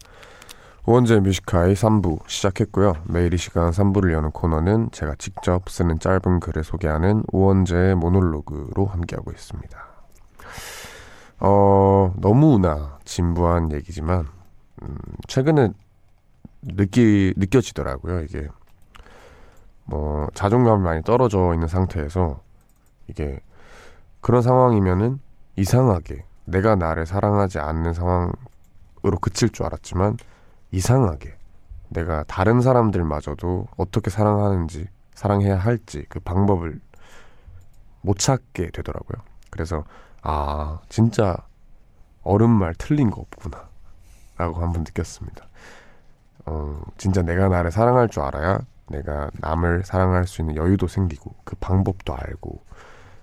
우원재 0.85 1.19
Music 1.19 1.49
High 1.49 1.73
3부 1.73 2.27
시작했고요. 2.27 2.95
매일 3.05 3.35
이 3.35 3.37
시간 3.37 3.69
3부를 3.69 4.13
여는 4.13 4.31
코너는 4.31 4.89
제가 4.91 5.13
직접 5.19 5.69
쓰는 5.69 5.99
짧은 5.99 6.39
글을 6.39 6.63
소개하는 6.63 7.23
우원재의 7.31 7.95
모놀로그로 7.95 8.87
함께하고 8.87 9.31
있습니다. 9.31 9.77
어, 11.39 12.13
너무나 12.17 12.97
진부한 13.05 13.71
얘기지만, 13.71 14.27
음, 14.81 14.97
최근에 15.27 15.69
느끼, 16.62 17.34
느껴지더라고요. 17.38 18.21
이게, 18.21 18.47
뭐, 19.86 20.28
자존감이 20.34 20.84
많이 20.84 21.04
떨어져 21.04 21.54
있는 21.54 21.67
상태에서, 21.67 22.41
이게, 23.08 23.39
그런 24.21 24.41
상황이면은 24.41 25.19
이상하게 25.56 26.26
내가 26.45 26.76
나를 26.76 27.06
사랑하지 27.06 27.60
않는 27.60 27.93
상황으로 27.93 29.19
그칠 29.21 29.50
줄 29.50 29.65
알았지만, 29.65 30.17
이상하게 30.71 31.36
내가 31.89 32.24
다른 32.24 32.62
사람들마저도 32.62 33.67
어떻게 33.78 34.10
사랑하는지, 34.10 34.88
사랑해야 35.13 35.58
할지 35.58 36.06
그 36.10 36.19
방법을 36.19 36.80
못 38.02 38.17
찾게 38.17 38.71
되더라고요. 38.71 39.21
그래서 39.50 39.84
아, 40.24 40.80
진짜 40.89 41.38
어른 42.24 42.50
말 42.50 42.74
틀린 42.76 43.10
거 43.10 43.21
없구나. 43.21 43.69
라고 44.38 44.62
한번 44.62 44.84
느꼈습니다. 44.84 45.47
어, 46.45 46.82
진짜 46.97 47.21
내가 47.21 47.47
나를 47.49 47.71
사랑할 47.71 48.10
줄 48.10 48.23
알아야 48.23 48.60
내가 48.89 49.30
남을 49.39 49.84
사랑할 49.86 50.25
수 50.27 50.41
있는 50.41 50.56
여유도 50.56 50.88
생기고 50.88 51.36
그 51.43 51.56
방법도 51.58 52.15
알고 52.15 52.62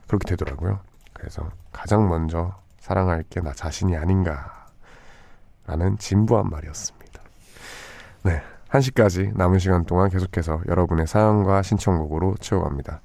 그렇게 0.06 0.28
되더라고요. 0.30 0.80
그래서 1.12 1.50
가장 1.72 2.08
먼저 2.08 2.54
사랑할 2.80 3.24
게 3.28 3.40
나 3.40 3.52
자신이 3.52 3.96
아닌가 3.96 4.66
라는 5.66 5.98
진부한 5.98 6.48
말이었습니다. 6.48 7.22
네. 8.24 8.42
1시까지 8.70 9.36
남은 9.36 9.58
시간 9.58 9.84
동안 9.84 10.10
계속해서 10.10 10.62
여러분의 10.68 11.06
사연과 11.06 11.62
신청곡으로 11.62 12.36
채워갑니다. 12.40 13.00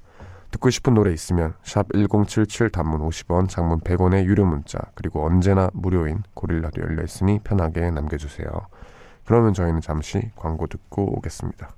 듣고 0.50 0.70
싶은 0.70 0.94
노래 0.94 1.12
있으면 1.12 1.54
샵 1.62 1.86
1077 1.92 2.70
단문 2.70 3.00
50원, 3.08 3.48
장문 3.48 3.80
100원의 3.80 4.24
유료 4.24 4.44
문자 4.44 4.78
그리고 4.94 5.24
언제나 5.26 5.68
무료인 5.72 6.22
고릴라도 6.34 6.80
열려 6.82 7.02
있으니 7.02 7.40
편하게 7.42 7.90
남겨 7.90 8.16
주세요. 8.16 8.48
그러면 9.24 9.54
저희는 9.54 9.80
잠시 9.80 10.30
광고 10.36 10.66
듣고 10.66 11.16
오겠습니다. 11.16 11.74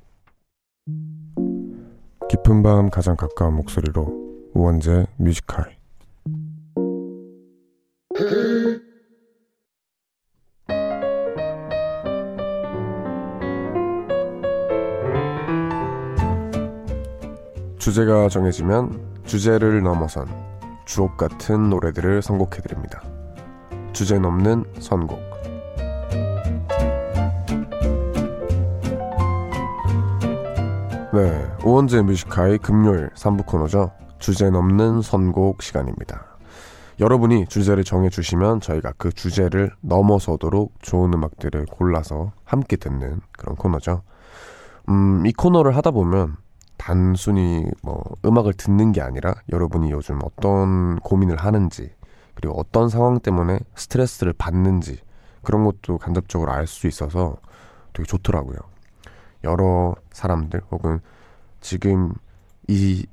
깊은 2.28 2.62
밤 2.62 2.90
가장 2.90 3.16
가까운 3.16 3.54
목소리로 3.54 4.50
우원재 4.54 5.06
뮤지컬 5.16 5.76
주제가 17.78 18.28
정해지면 18.28 19.22
주제를 19.24 19.82
넘어선 19.82 20.26
주옥 20.86 21.16
같은 21.16 21.70
노래들을 21.70 22.22
선곡해드립니다. 22.22 23.02
주제 23.92 24.18
넘는 24.18 24.64
선곡. 24.80 25.25
네, 31.16 31.50
오원재 31.64 32.02
뮤지카의 32.02 32.58
금요일 32.58 33.08
3부 33.14 33.46
코너죠. 33.46 33.90
주제 34.18 34.50
넘는 34.50 35.00
선곡 35.00 35.62
시간입니다. 35.62 36.26
여러분이 37.00 37.46
주제를 37.46 37.84
정해주시면 37.84 38.60
저희가 38.60 38.92
그 38.98 39.10
주제를 39.10 39.70
넘어서도록 39.80 40.74
좋은 40.82 41.14
음악들을 41.14 41.64
골라서 41.70 42.32
함께 42.44 42.76
듣는 42.76 43.22
그런 43.32 43.56
코너죠. 43.56 44.02
음, 44.90 45.24
이 45.24 45.32
코너를 45.32 45.74
하다 45.78 45.92
보면 45.92 46.36
단순히 46.76 47.64
뭐 47.82 48.04
음악을 48.26 48.52
듣는 48.52 48.92
게 48.92 49.00
아니라 49.00 49.36
여러분이 49.50 49.92
요즘 49.92 50.18
어떤 50.22 50.96
고민을 50.96 51.38
하는지 51.38 51.92
그리고 52.34 52.60
어떤 52.60 52.90
상황 52.90 53.20
때문에 53.20 53.60
스트레스를 53.74 54.34
받는지 54.34 55.00
그런 55.42 55.64
것도 55.64 55.96
간접적으로 55.96 56.52
알 56.52 56.66
수 56.66 56.86
있어서 56.86 57.38
되게 57.94 58.06
좋더라고요. 58.06 58.75
여러 59.46 59.94
사람들 60.12 60.60
혹은 60.70 61.00
지금 61.60 62.12
이 62.68 63.06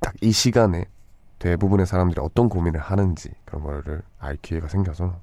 딱 0.00 0.14
이 0.22 0.32
시간에 0.32 0.86
대부분의 1.38 1.86
사람들이 1.86 2.20
어떤 2.22 2.48
고민을 2.48 2.80
하는지 2.80 3.30
그런 3.44 3.62
거를 3.62 4.02
알 4.18 4.36
기회가 4.36 4.66
생겨서 4.68 5.14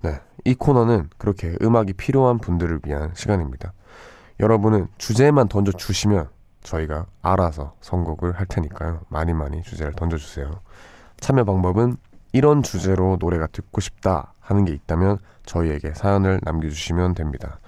네, 0.00 0.20
이 0.44 0.54
코너는 0.54 1.10
그렇게 1.18 1.56
음악이 1.62 1.94
필요한 1.94 2.38
분들을 2.38 2.80
위한 2.84 3.12
시간입니다. 3.14 3.72
여러분은 4.40 4.88
주제만 4.96 5.48
던져 5.48 5.72
주시면 5.72 6.28
저희가 6.62 7.06
알아서 7.22 7.74
선곡을 7.80 8.38
할 8.38 8.46
테니까요. 8.46 9.00
많이 9.08 9.32
많이 9.32 9.62
주제를 9.62 9.92
던져주세요. 9.94 10.50
참여 11.20 11.44
방법은 11.44 11.96
이런 12.32 12.62
주제로 12.62 13.16
노래가 13.18 13.48
듣고 13.48 13.80
싶다 13.80 14.32
하는 14.40 14.64
게 14.64 14.72
있다면 14.72 15.18
저희에게 15.44 15.94
사연을 15.94 16.40
남겨주시면 16.42 17.14
됩니다. 17.14 17.58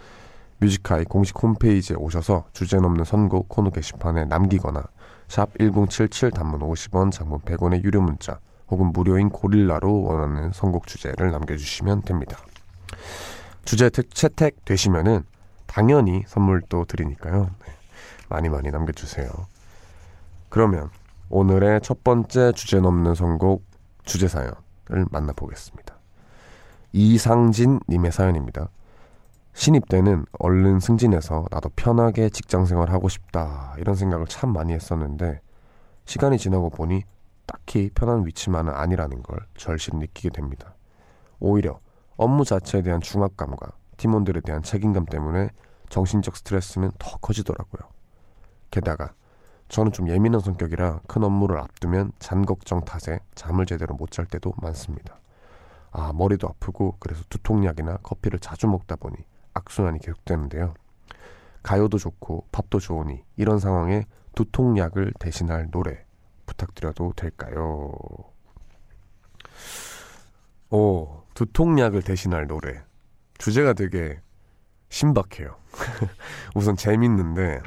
뮤지카이 0.60 1.04
공식 1.04 1.42
홈페이지에 1.42 1.96
오셔서 1.96 2.44
주제 2.52 2.76
넘는 2.76 3.04
선곡 3.04 3.48
코너 3.48 3.70
게시판에 3.70 4.26
남기거나 4.26 4.84
샵 5.26 5.50
1077 5.58 6.30
단문 6.32 6.60
50원 6.60 7.10
장문 7.10 7.40
100원의 7.40 7.82
유료 7.82 8.02
문자 8.02 8.38
혹은 8.68 8.92
무료인 8.92 9.30
고릴라로 9.30 10.02
원하는 10.02 10.52
선곡 10.52 10.86
주제를 10.86 11.30
남겨주시면 11.30 12.02
됩니다. 12.02 12.36
주제 13.64 13.90
채택 13.90 14.64
되시면은 14.64 15.24
당연히 15.66 16.24
선물도 16.26 16.84
드리니까요. 16.86 17.50
네. 17.64 17.72
많이 18.28 18.48
많이 18.48 18.70
남겨주세요. 18.70 19.28
그러면 20.48 20.90
오늘의 21.30 21.80
첫 21.82 22.04
번째 22.04 22.52
주제 22.52 22.80
넘는 22.80 23.14
선곡 23.14 23.64
주제 24.04 24.28
사연을 24.28 25.06
만나보겠습니다. 25.10 25.94
이상진 26.92 27.80
님의 27.88 28.12
사연입니다. 28.12 28.68
신입 29.52 29.88
때는 29.88 30.24
얼른 30.38 30.80
승진해서 30.80 31.46
나도 31.50 31.70
편하게 31.76 32.30
직장 32.30 32.64
생활 32.64 32.90
하고 32.90 33.08
싶다 33.08 33.74
이런 33.78 33.94
생각을 33.94 34.26
참 34.26 34.52
많이 34.52 34.72
했었는데 34.72 35.40
시간이 36.04 36.38
지나고 36.38 36.70
보니 36.70 37.04
딱히 37.46 37.90
편한 37.94 38.24
위치만은 38.26 38.72
아니라는 38.72 39.22
걸 39.22 39.40
절실히 39.56 39.98
느끼게 39.98 40.30
됩니다. 40.30 40.74
오히려 41.40 41.80
업무 42.16 42.44
자체에 42.44 42.82
대한 42.82 43.00
중압감과 43.00 43.72
팀원들에 43.96 44.40
대한 44.40 44.62
책임감 44.62 45.06
때문에 45.06 45.50
정신적 45.88 46.36
스트레스는 46.36 46.92
더 46.98 47.18
커지더라고요. 47.18 47.88
게다가 48.70 49.12
저는 49.68 49.92
좀 49.92 50.08
예민한 50.08 50.40
성격이라 50.40 51.00
큰 51.06 51.24
업무를 51.24 51.58
앞두면 51.58 52.12
잔 52.18 52.46
걱정 52.46 52.80
탓에 52.80 53.20
잠을 53.34 53.66
제대로 53.66 53.94
못 53.94 54.10
잘 54.10 54.26
때도 54.26 54.52
많습니다. 54.56 55.20
아, 55.92 56.12
머리도 56.12 56.48
아프고 56.48 56.96
그래서 56.98 57.24
두통약이나 57.28 57.98
커피를 57.98 58.38
자주 58.38 58.68
먹다 58.68 58.96
보니 58.96 59.16
악순환이 59.54 59.98
계속되는데요. 60.00 60.74
가요도 61.62 61.98
좋고 61.98 62.46
밥도 62.52 62.78
좋으니 62.78 63.22
이런 63.36 63.58
상황에 63.58 64.06
두통약을 64.34 65.14
대신할 65.18 65.70
노래 65.70 66.04
부탁드려도 66.46 67.12
될까요? 67.16 67.92
오, 70.70 71.22
두통약을 71.34 72.02
대신할 72.02 72.46
노래. 72.46 72.82
주제가 73.38 73.72
되게 73.72 74.20
신박해요. 74.88 75.56
우선 76.54 76.76
재밌는데 76.76 77.60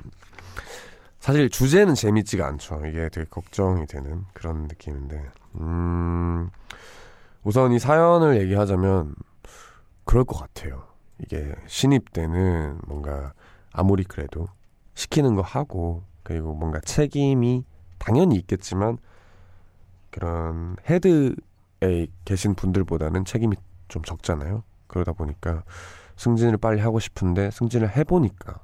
사실 1.19 1.50
주제는 1.50 1.96
재밌지가 1.96 2.46
않죠. 2.48 2.86
이게 2.86 3.10
되게 3.10 3.26
걱정이 3.30 3.86
되는 3.88 4.26
그런 4.34 4.63
느낌인데. 4.63 5.24
음, 5.62 6.50
우선 7.43 7.72
이 7.72 7.80
사연을 7.80 8.41
얘기하자면 8.41 9.15
그럴 10.04 10.26
것 10.26 10.38
같아요. 10.38 10.86
이게 11.19 11.54
신입 11.67 12.12
때는 12.13 12.80
뭔가 12.88 13.34
아무리 13.71 14.04
그래도 14.04 14.47
시키는 14.95 15.36
거 15.36 15.41
하고 15.41 16.04
그리고 16.23 16.54
뭔가 16.54 16.80
책임이 16.80 17.63
당연히 17.97 18.36
있겠지만 18.36 18.97
그런 20.12 20.76
헤드에 20.88 22.08
계신 22.26 22.56
분들보다는 22.56 23.26
책임이 23.26 23.56
좀 23.88 24.04
적잖아요. 24.04 24.63
그러다 24.88 25.13
보니까 25.13 25.63
승진을 26.17 26.58
빨리 26.58 26.80
하고 26.82 26.99
싶은데 26.99 27.52
승진을 27.52 27.95
해보니까 27.95 28.60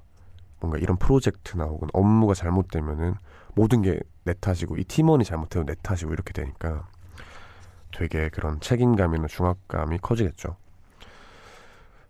뭔가 0.59 0.77
이런 0.77 0.97
프로젝트나 0.97 1.65
혹은 1.65 1.87
업무가 1.93 2.33
잘못되면은 2.33 3.15
모든 3.55 3.81
게 3.81 3.99
내 4.29 4.35
탓이고 4.39 4.77
이 4.77 4.83
팀원이 4.83 5.23
잘못해도 5.23 5.65
내 5.65 5.73
탓이고 5.81 6.13
이렇게 6.13 6.33
되니까 6.33 6.87
되게 7.91 8.29
그런 8.29 8.59
책임감이나 8.59 9.25
중압감이 9.25 9.97
커지겠죠. 9.97 10.55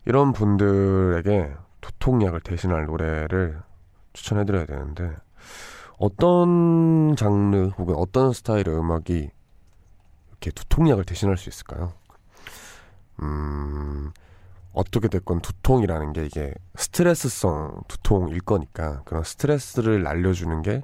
이런 0.05 0.33
분들에게 0.33 1.53
두통약을 1.81 2.41
대신할 2.41 2.85
노래를 2.85 3.61
추천해드려야 4.13 4.65
되는데 4.65 5.15
어떤 5.97 7.15
장르 7.15 7.67
혹은 7.77 7.95
어떤 7.95 8.33
스타일의 8.33 8.77
음악이 8.77 9.29
이렇게 10.29 10.51
두통약을 10.51 11.03
대신할 11.05 11.37
수 11.37 11.49
있을까요? 11.49 11.93
음, 13.21 14.11
어떻게 14.73 15.09
됐건 15.09 15.41
두통이라는 15.41 16.13
게 16.13 16.25
이게 16.25 16.53
스트레스성 16.75 17.81
두통일 17.87 18.39
거니까 18.41 19.01
그런 19.03 19.23
스트레스를 19.23 20.03
날려주는 20.03 20.61
게 20.61 20.81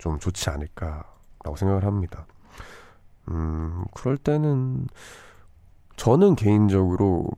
좀 0.00 0.18
좋지 0.18 0.50
않을까라고 0.50 1.56
생각을 1.56 1.84
합니다. 1.84 2.26
음, 3.28 3.84
그럴 3.94 4.16
때는 4.16 4.88
저는 5.96 6.34
개인적으로 6.34 7.28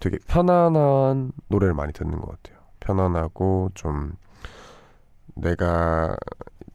되게 0.00 0.18
편안한 0.26 1.32
노래를 1.48 1.74
많이 1.74 1.92
듣는 1.92 2.20
것 2.20 2.30
같아요. 2.30 2.62
편안하고 2.80 3.70
좀 3.74 4.14
내가 5.34 6.16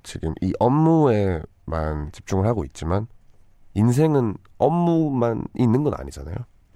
지금 0.04 0.34
이 0.42 0.54
업무에만 0.60 2.12
집중을 2.12 2.46
하고 2.46 2.64
있지만 2.66 3.08
인생은 3.74 4.36
업무만 4.58 5.46
있는 5.56 5.84
건 5.84 5.94
아니잖아요. 5.96 6.36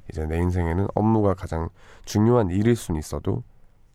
이제 0.10 0.26
내 0.26 0.38
인생에는 0.38 0.88
업무가 0.96 1.34
가장 1.34 1.70
중요한 2.06 2.50
일일 2.50 2.76
수는 2.76 3.00
있어도 3.00 3.44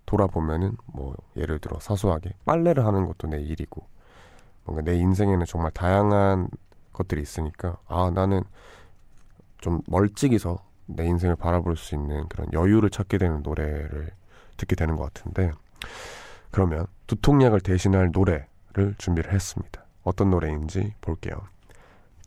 돌아보면은 0.04 0.76
뭐 0.86 1.14
예를 1.36 1.58
들어 1.58 1.80
사소하게 1.80 2.34
빨래를 2.44 2.84
하는 2.84 3.06
것도 3.06 3.28
내 3.28 3.40
일이고 3.40 3.86
뭔가 4.64 4.82
내 4.82 4.96
인생에는 4.98 5.46
정말 5.46 5.70
다양한 5.70 6.48
것들이 6.92 7.22
있으니까 7.22 7.78
아 7.88 8.10
나는 8.14 8.42
좀 9.58 9.80
멀찍이서 9.86 10.58
내 10.96 11.06
인생을 11.06 11.36
바라볼 11.36 11.76
수 11.76 11.94
있는 11.94 12.28
그런 12.28 12.52
여유를 12.52 12.90
찾게 12.90 13.18
되는 13.18 13.42
노래를 13.42 14.10
듣게 14.56 14.76
되는 14.76 14.96
것 14.96 15.12
같은데 15.12 15.52
그러면 16.50 16.86
두통약을 17.06 17.60
대신할 17.60 18.10
노래를 18.12 18.94
준비를 18.98 19.32
했습니다. 19.32 19.84
어떤 20.04 20.30
노래인지 20.30 20.94
볼게요. 21.00 21.34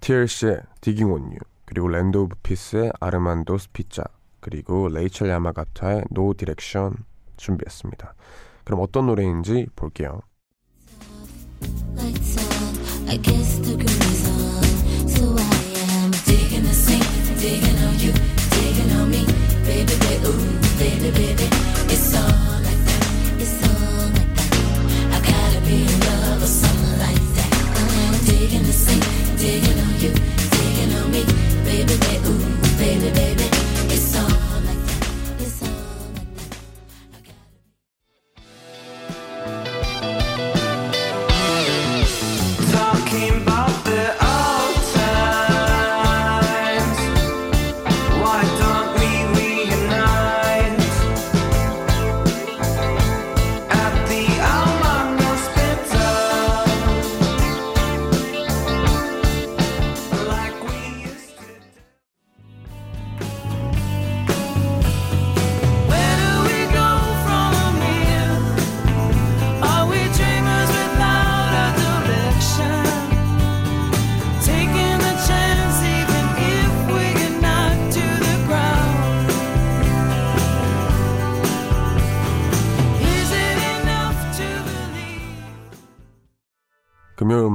TLC의 0.02 0.62
Digging 0.82 1.12
on 1.12 1.24
You 1.32 1.40
그리고 1.66 1.88
Land 1.88 2.18
of 2.18 2.36
Peace의 2.44 2.92
Armando's 3.00 3.58
Pizza 3.58 4.04
그리고 4.40 4.88
레이첼 4.90 5.30
야마가타의 5.30 6.04
No 6.12 6.34
Direction 6.34 6.96
준비했습니다. 7.38 8.14
그럼 8.64 8.82
어떤 8.82 9.08
노래인지 9.08 9.68
볼게요. 9.76 10.22
Baby, 20.86 21.10
baby. 21.10 21.55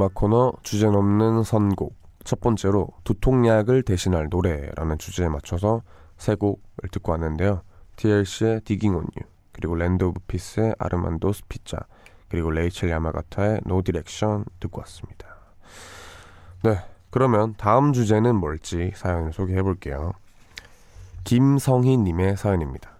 음악 0.00 0.14
코너 0.14 0.54
주제 0.62 0.86
넘는 0.86 1.42
선곡 1.42 1.94
첫 2.24 2.40
번째로 2.40 2.88
두통약을 3.04 3.82
대신할 3.82 4.28
노래라는 4.30 4.96
주제에 4.96 5.28
맞춰서 5.28 5.82
세 6.16 6.36
곡을 6.36 6.88
듣고 6.90 7.12
왔는데요. 7.12 7.60
TLC의 7.96 8.62
Digging 8.62 8.96
on 8.96 9.06
You 9.14 9.30
그리고 9.52 9.74
Land 9.74 10.04
of 10.04 10.20
Peace의 10.26 10.74
Armando's 10.78 11.34
Pizza 11.34 11.80
그리고 12.30 12.50
레이첼 12.50 12.88
야마가타의 12.88 13.60
No 13.66 13.82
Direction 13.82 14.46
듣고 14.58 14.80
왔습니다. 14.80 15.26
네, 16.62 16.78
그러면 17.10 17.54
다음 17.58 17.92
주제는 17.92 18.36
뭘지 18.36 18.92
사연을 18.94 19.34
소개해 19.34 19.62
볼게요. 19.62 20.12
김성희 21.24 21.98
님의 21.98 22.38
사연입니다. 22.38 22.92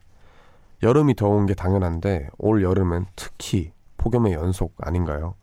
여름이 0.82 1.14
더운 1.14 1.46
게 1.46 1.54
당연한데 1.54 2.28
올 2.36 2.62
여름은 2.62 3.06
특히 3.16 3.72
폭염의 3.96 4.34
연속 4.34 4.74
아닌가요? 4.82 5.39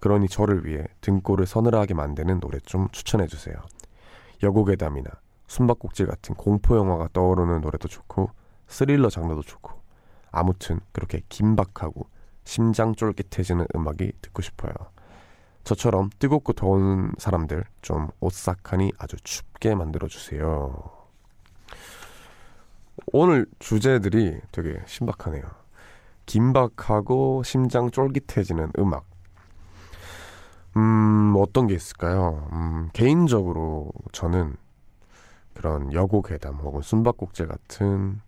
그러니 0.00 0.28
저를 0.28 0.66
위해 0.66 0.84
등골을 1.02 1.46
서늘하게 1.46 1.94
만드는 1.94 2.40
노래 2.40 2.58
좀 2.60 2.88
추천해 2.90 3.26
주세요. 3.26 3.54
여고괴담이나 4.42 5.10
숨바꼭질 5.46 6.06
같은 6.06 6.34
공포 6.34 6.76
영화가 6.76 7.10
떠오르는 7.12 7.60
노래도 7.60 7.88
좋고 7.88 8.30
스릴러 8.66 9.10
장르도 9.10 9.42
좋고 9.42 9.72
아무튼 10.30 10.80
그렇게 10.92 11.20
긴박하고 11.28 12.06
심장 12.44 12.94
쫄깃해지는 12.94 13.66
음악이 13.74 14.12
듣고 14.22 14.42
싶어요. 14.42 14.72
저처럼 15.64 16.10
뜨겁고 16.18 16.54
더운 16.54 17.12
사람들 17.18 17.64
좀 17.82 18.08
오싹하니 18.20 18.92
아주 18.98 19.16
춥게 19.22 19.74
만들어 19.74 20.08
주세요. 20.08 20.90
오늘 23.12 23.46
주제들이 23.58 24.40
되게 24.52 24.80
신박하네요. 24.86 25.42
긴박하고 26.26 27.42
심장 27.42 27.90
쫄깃해지는 27.90 28.72
음악. 28.78 29.09
음, 30.76 31.34
어떤 31.36 31.66
게 31.66 31.74
있을까요? 31.74 32.48
음, 32.52 32.88
개인적으로 32.92 33.90
저는 34.12 34.56
그런 35.54 35.92
여고 35.92 36.22
괴담 36.22 36.56
혹은 36.56 36.80
숨바꼭질 36.80 37.48
같은 37.48 38.20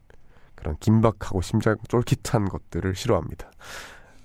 그런 0.55 0.77
긴박하고 0.79 1.41
심장 1.41 1.77
쫄깃한 1.89 2.49
것들을 2.49 2.95
싫어합니다. 2.95 3.51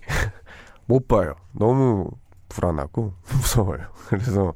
못 0.86 1.08
봐요. 1.08 1.36
너무 1.54 2.10
불안하고 2.50 3.14
무서워요. 3.32 3.88
그래서 4.08 4.54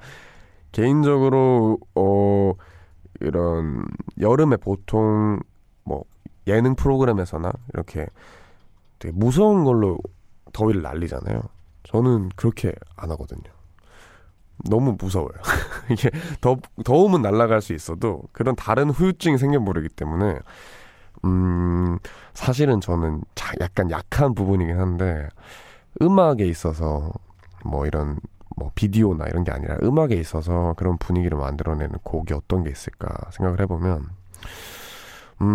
개인적으로 0.71 1.79
어 1.95 2.53
이런 3.19 3.85
여름에 4.19 4.57
보통 4.57 5.39
뭐 5.83 6.03
예능 6.47 6.75
프로그램에서나 6.75 7.51
이렇게 7.73 8.07
되게 8.99 9.13
무서운 9.13 9.63
걸로 9.63 9.97
더위를 10.53 10.81
날리잖아요. 10.81 11.41
저는 11.83 12.29
그렇게 12.35 12.73
안 12.95 13.11
하거든요. 13.11 13.51
너무 14.69 14.95
무서워요. 14.99 15.31
이게 15.89 16.11
더 16.39 16.57
더우면 16.85 17.21
날아갈 17.23 17.61
수 17.61 17.73
있어도 17.73 18.21
그런 18.31 18.55
다른 18.55 18.89
후유증이 18.91 19.37
생겨버리기 19.37 19.89
때문에 19.89 20.37
음 21.25 21.97
사실은 22.33 22.79
저는 22.81 23.21
자- 23.35 23.53
약간 23.59 23.89
약한 23.91 24.33
부분이긴 24.35 24.79
한데 24.79 25.27
음악에 26.01 26.45
있어서 26.45 27.11
뭐 27.65 27.85
이런 27.87 28.19
뭐 28.55 28.71
비디오나 28.75 29.25
이런 29.27 29.43
게 29.43 29.51
아니라 29.51 29.77
음악에 29.83 30.15
있어서 30.15 30.73
그런 30.77 30.97
분위기를 30.97 31.37
만들어내는 31.37 31.99
곡이 32.03 32.33
어떤 32.33 32.63
게 32.63 32.69
있을까 32.69 33.09
생각을 33.31 33.61
해보면 33.61 34.07
음 35.41 35.47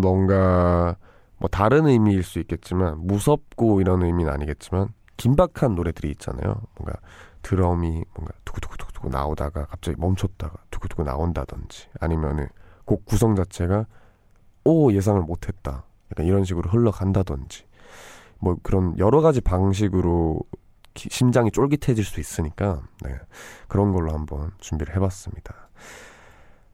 뭔가 0.00 0.96
뭐 1.38 1.48
다른 1.48 1.86
의미일 1.86 2.22
수 2.22 2.38
있겠지만 2.40 3.06
무섭고 3.06 3.80
이런 3.80 4.02
의미는 4.02 4.32
아니겠지만 4.32 4.88
긴박한 5.16 5.74
노래들이 5.74 6.10
있잖아요. 6.12 6.60
뭔가 6.78 6.98
드럼이 7.42 8.04
뭔가 8.14 8.32
두구두구두구 8.44 9.08
나오다가 9.10 9.66
갑자기 9.66 9.98
멈췄다가 10.00 10.54
두구두구 10.70 11.02
나온다든지 11.04 11.88
아니면은 12.00 12.48
곡 12.84 13.04
구성 13.04 13.34
자체가 13.34 13.86
오 14.64 14.92
예상을 14.92 15.20
못했다. 15.22 15.84
약간 16.10 16.26
이런 16.26 16.44
식으로 16.44 16.70
흘러간다든지 16.70 17.64
뭐 18.38 18.56
그런 18.62 18.98
여러 18.98 19.20
가지 19.20 19.40
방식으로 19.40 20.40
기- 20.94 21.08
심장이 21.10 21.50
쫄깃해질 21.50 22.04
수 22.04 22.20
있으니까 22.20 22.82
네, 23.02 23.14
그런 23.68 23.92
걸로 23.92 24.12
한번 24.12 24.52
준비를 24.58 24.94
해봤습니다. 24.96 25.68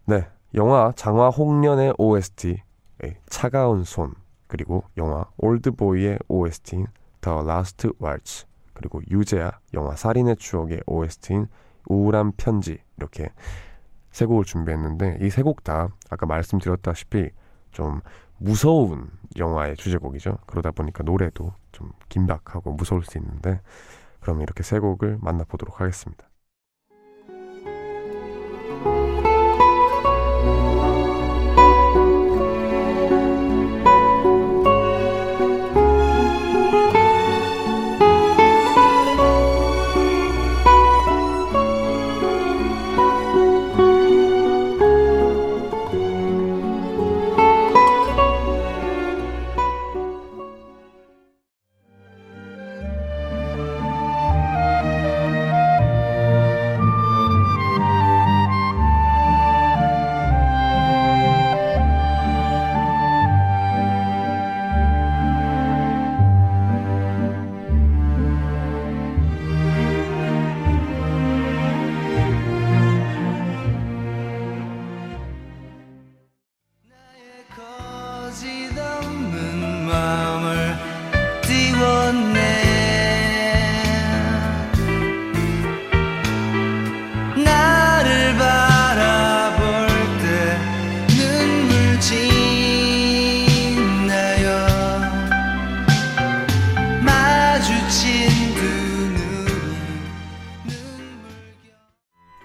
네, 0.07 0.29
영화 0.55 0.93
장화 0.95 1.29
홍련의 1.29 1.95
OST 1.99 2.63
의 3.03 3.17
차가운 3.31 3.85
손 3.85 4.15
그리고 4.47 4.85
영화 4.99 5.25
올드보이의 5.39 6.19
OST인 6.29 6.87
The 7.21 7.39
Last 7.45 7.89
Waltz 8.03 8.47
그리고 8.73 9.01
유재하 9.11 9.53
영화 9.75 9.95
살인의 9.97 10.37
추억의 10.37 10.83
OST인 10.87 11.47
우울한 11.89 12.33
편지 12.37 12.79
이렇게 12.97 13.31
세 14.11 14.25
곡을 14.27 14.45
준비했는데 14.45 15.19
이 15.21 15.27
세 15.27 15.43
곡 15.43 15.63
다 15.65 15.89
아까 16.09 16.27
말씀드렸다시피 16.27 17.31
좀 17.73 18.01
무서운 18.39 19.11
영화의 19.37 19.77
주제곡이죠. 19.77 20.39
그러다 20.47 20.71
보니까 20.71 21.03
노래도 21.05 21.53
좀 21.73 21.93
긴박하고 22.09 22.73
무서울 22.73 23.05
수 23.05 23.19
있는데 23.19 23.61
그럼 24.21 24.41
이렇게 24.41 24.63
세 24.63 24.79
곡을 24.79 25.19
만나보도록 25.21 25.81
하겠습니다. 25.81 26.30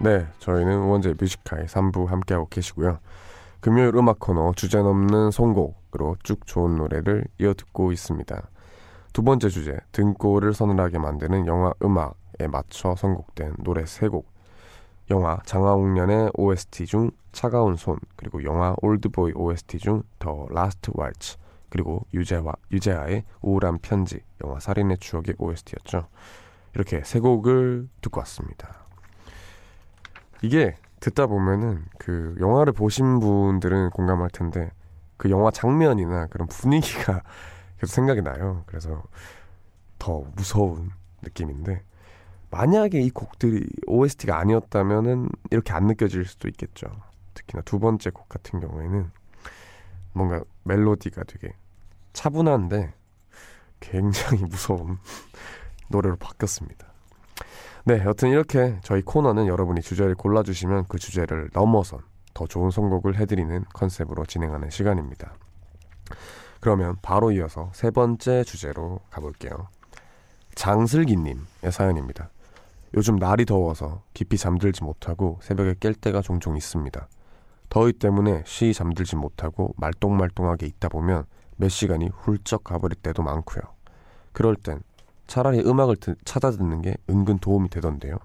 네, 0.06 0.28
저희는 0.38 0.84
우원재 0.84 1.16
Music 1.20 1.45
High 1.45 1.66
3부 1.66 2.06
함께하고 2.06 2.48
계시고요. 2.48 3.00
금요일 3.60 3.96
음악 3.96 4.20
코너 4.20 4.52
주제 4.56 4.78
넘는 4.78 5.32
선곡으로 5.32 6.18
쭉 6.22 6.46
좋은 6.46 6.76
노래를 6.76 7.26
이어 7.40 7.56
듣고 7.56 7.92
있습니다. 7.92 8.48
두 9.14 9.24
번째 9.24 9.50
주제, 9.50 9.76
등골을 9.94 10.54
서늘하게 10.54 11.00
만드는 11.00 11.48
영화 11.48 11.74
음악에 11.82 12.46
맞춰 12.52 12.94
선곡된 12.96 13.56
노래 13.64 13.82
3곡. 13.82 14.26
영화 15.10 15.40
장화홍련의 15.44 16.34
OST 16.36 16.86
중 16.86 17.10
차가운 17.32 17.76
손, 17.76 17.98
그리고 18.16 18.44
영화 18.44 18.76
올드보이 18.84 19.32
OST 19.34 19.80
중 19.80 20.04
The 20.20 20.46
Last 20.52 20.92
Waltz, 20.94 21.38
그리고 21.70 22.06
유재화, 22.14 22.54
유재하의 22.72 23.24
우울한 23.42 23.80
편지, 23.80 24.20
영화 24.44 24.60
살인의 24.60 25.00
추억의 25.00 25.34
OST였죠. 25.40 26.06
이렇게 26.76 27.02
세 27.04 27.20
곡을 27.20 27.90
듣고 28.02 28.20
왔습니다. 28.20 28.85
이게 30.42 30.76
듣다 31.00 31.28
보면은 31.28 31.86
그 31.98 32.36
영화를 32.40 32.74
보신 32.74 33.20
분들은 33.20 33.92
공감할 33.92 34.30
텐데 34.30 34.72
그 35.18 35.30
영화 35.30 35.52
장면이나 35.52 36.28
그런 36.28 36.48
분위기가 36.48 37.22
계속 37.80 37.94
생각이 37.94 38.22
나요. 38.22 38.64
그래서 38.66 39.04
더 40.00 40.24
무서운 40.36 40.92
느낌인데 41.22 41.84
만약에 42.50 43.02
이 43.02 43.10
곡들이 43.10 43.68
OST가 43.88 44.40
아니었다면은 44.40 45.30
이렇게 45.52 45.74
안 45.74 45.88
느껴질 45.88 46.26
수도 46.26 46.48
있겠죠. 46.48 46.88
특히나 47.34 47.62
두 47.64 47.80
번째 47.80 48.10
곡 48.12 48.30
같은 48.30 48.60
경우에는 48.60 49.12
뭔가 50.14 50.42
멜로디가 50.64 51.24
되게 51.26 51.54
차분한데 52.14 52.94
굉장히 53.80 54.44
무서운 54.50 54.98
노래로 55.90 56.16
바뀌었습니다. 56.16 56.95
네, 57.88 58.04
여튼 58.04 58.30
이렇게 58.30 58.80
저희 58.82 59.04
코너는 59.04 59.46
여러분이 59.46 59.82
주제를 59.82 60.16
골라주시면 60.16 60.86
그 60.90 60.98
주제를 60.98 61.52
넘어선 61.54 62.00
더 62.34 62.48
좋은 62.48 62.72
선곡을 62.72 63.16
해드리는 63.16 63.64
컨셉으로 63.76 64.26
진행하는 64.26 64.72
시간입니다. 64.72 65.36
그러면 66.62 66.96
바로 67.04 67.32
이어서 67.32 67.70
세 67.76 67.92
번째 67.92 68.44
주제로 68.44 69.02
가볼게요. 69.12 69.68
장슬기님의 70.56 71.38
사연입니다. 71.72 72.32
요즘 72.96 73.18
날이 73.18 73.46
더워서 73.46 74.02
깊이 74.16 74.36
잠들지 74.36 74.84
못하고 74.84 75.38
새벽에 75.44 75.74
깰 75.76 76.02
때가 76.02 76.22
종종 76.22 76.58
있습니다. 76.58 77.08
더위 77.70 77.94
때문에 77.94 78.42
쉬이 78.48 78.74
잠들지 78.74 79.16
못하고 79.16 79.76
말똥말똥하게 79.78 80.66
있다 80.66 80.90
보면 80.90 81.26
몇 81.56 81.70
시간이 81.70 82.10
훌쩍 82.12 82.64
가버릴 82.64 82.96
때도 82.96 83.22
많고요. 83.22 83.62
그럴 84.34 84.56
땐 84.56 84.82
차라리 85.28 85.60
음악을 85.60 85.96
듣- 85.98 86.18
찾아 86.26 86.52
듣는 86.52 86.82
게 86.82 86.96
은근 87.10 87.40
도움이 87.40 87.70
되던데요. 87.70 88.18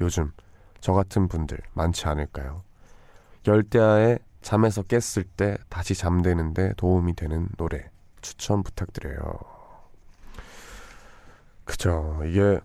요즘 0.00 0.32
저 0.80 0.92
같은 0.92 1.28
분들 1.28 1.58
많지 1.74 2.06
않을까요? 2.08 2.62
열대야에 3.46 4.18
잠에서 4.40 4.82
깼을 4.82 5.24
때 5.36 5.58
다시 5.68 5.94
잠드는데 5.94 6.72
도움이 6.76 7.14
되는 7.14 7.48
노래 7.56 7.90
추천 8.20 8.62
부탁드려요. 8.62 9.20
그죠. 11.64 12.20
이게 12.24 12.60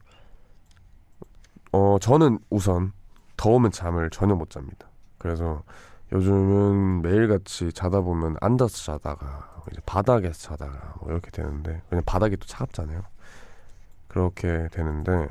어 1.71 1.97
저는 1.99 2.39
우선 2.49 2.93
더우면 3.37 3.71
잠을 3.71 4.09
전혀 4.09 4.35
못 4.35 4.49
잡니다. 4.49 4.87
그래서 5.17 5.63
요즘은 6.11 7.01
매일같이 7.01 7.73
자다 7.73 8.01
보면 8.01 8.35
앉아서 8.39 8.77
자다가 8.93 9.63
이제 9.71 9.81
바닥에서 9.85 10.33
자다가 10.33 10.95
뭐 10.99 11.11
이렇게 11.11 11.31
되는데 11.31 11.81
그냥 11.89 12.03
바닥이 12.05 12.37
또 12.37 12.45
차갑잖아요. 12.45 13.01
그렇게 14.13 14.67
되는데 14.71 15.27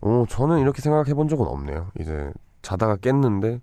어 0.00 0.24
저는 0.28 0.60
이렇게 0.60 0.80
생각해 0.80 1.12
본 1.12 1.28
적은 1.28 1.46
없네요. 1.46 1.90
이제 2.00 2.32
자다가 2.62 2.96
깼는데 2.96 3.60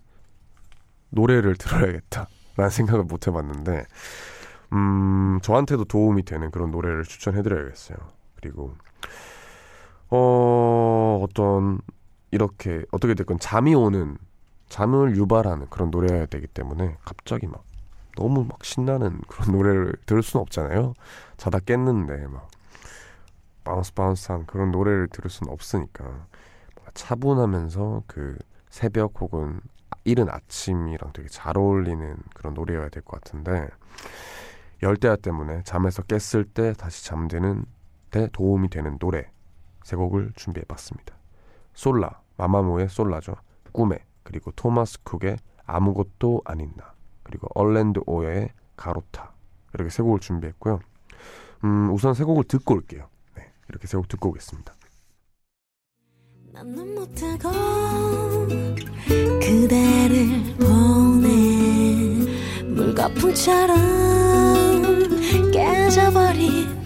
노래를 1.09 1.55
들어야겠다 1.55 2.27
라는 2.55 2.69
생각을 2.69 3.05
못 3.05 3.27
해봤는데 3.27 3.85
음 4.73 5.39
저한테도 5.41 5.85
도움이 5.85 6.23
되는 6.25 6.51
그런 6.51 6.69
노래를 6.69 7.03
추천해드려야겠어요. 7.03 7.97
그리고 8.35 8.75
어 10.09 11.19
어떤 11.23 11.79
이렇게 12.29 12.85
어떻게 12.91 13.15
됐건 13.15 13.39
잠이 13.39 13.73
오는 13.73 14.17
잠을 14.69 15.15
유발하는 15.15 15.67
그런 15.71 15.89
노래여야 15.89 16.27
되기 16.27 16.45
때문에 16.45 16.97
갑자기 17.03 17.47
막 17.47 17.63
너무 18.15 18.43
막 18.43 18.63
신나는 18.63 19.21
그런 19.27 19.51
노래를 19.57 19.95
들을 20.05 20.21
수는 20.21 20.41
없잖아요. 20.43 20.93
자다 21.37 21.59
깼는데 21.59 22.27
막 22.27 22.47
bounce 23.63 23.93
bounce한 23.93 24.45
그런 24.45 24.71
노래를 24.71 25.07
들을 25.09 25.29
수는 25.29 25.51
없으니까 25.51 26.27
차분하면서 26.93 28.03
그 28.07 28.37
새벽 28.69 29.13
혹은 29.21 29.61
이른 30.03 30.29
아침이랑 30.29 31.13
되게 31.13 31.27
잘 31.29 31.57
어울리는 31.57 32.17
그런 32.35 32.53
노래여야 32.53 32.89
될 32.89 33.03
것 33.03 33.21
같은데 33.21 33.67
열대야 34.81 35.15
때문에 35.17 35.63
잠에서 35.63 36.03
깼을 36.03 36.45
때 36.45 36.73
다시 36.73 37.05
잠드는 37.05 37.65
데 38.11 38.27
도움이 38.33 38.69
되는 38.69 38.97
노래 38.99 39.29
세 39.83 39.95
곡을 39.95 40.33
준비해봤습니다. 40.35 41.15
솔라 41.73 42.21
마마무의 42.37 42.89
솔라죠. 42.89 43.35
꿈에 43.71 43.97
그리고 44.23 44.51
토마스 44.51 45.01
쿡의 45.03 45.37
아무것도 45.65 46.41
아닌 46.45 46.71
나 46.75 46.93
그리고 47.23 47.47
얼랜드 47.55 48.01
오의 48.05 48.49
가로타 48.75 49.31
이렇게 49.73 49.89
세 49.89 50.03
곡을 50.03 50.19
준비했고요. 50.19 50.79
음, 51.63 51.89
우선 51.91 52.13
세 52.13 52.23
곡을 52.23 52.43
듣고 52.43 52.73
올게요. 52.75 53.07
네, 53.63 53.67
이렇게 53.69 53.87
세곡 53.87 54.07
듣고 54.07 54.29
오겠습니다. 54.29 54.73
물거품처럼 62.75 63.77
깨져버린 65.51 66.82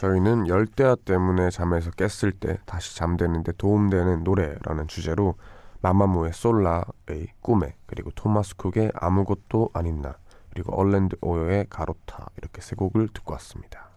저희는 0.00 0.48
열대야 0.48 0.96
때문에 1.04 1.50
잠에서 1.50 1.90
깼을 1.90 2.32
때 2.32 2.56
다시 2.64 2.96
잠드는데 2.96 3.52
도움되는 3.58 4.24
노래라는 4.24 4.88
주제로 4.88 5.34
마마무의 5.82 6.32
솔라의 6.32 7.28
꿈에 7.42 7.74
그리고 7.84 8.10
토마스 8.12 8.56
쿡의 8.56 8.92
아무것도 8.94 9.68
아닌 9.74 10.00
나 10.00 10.16
그리고 10.54 10.74
얼랜드 10.74 11.16
오요의 11.20 11.66
가로타 11.68 12.30
이렇게 12.38 12.62
세 12.62 12.76
곡을 12.76 13.08
듣고 13.08 13.34
왔습니다. 13.34 13.90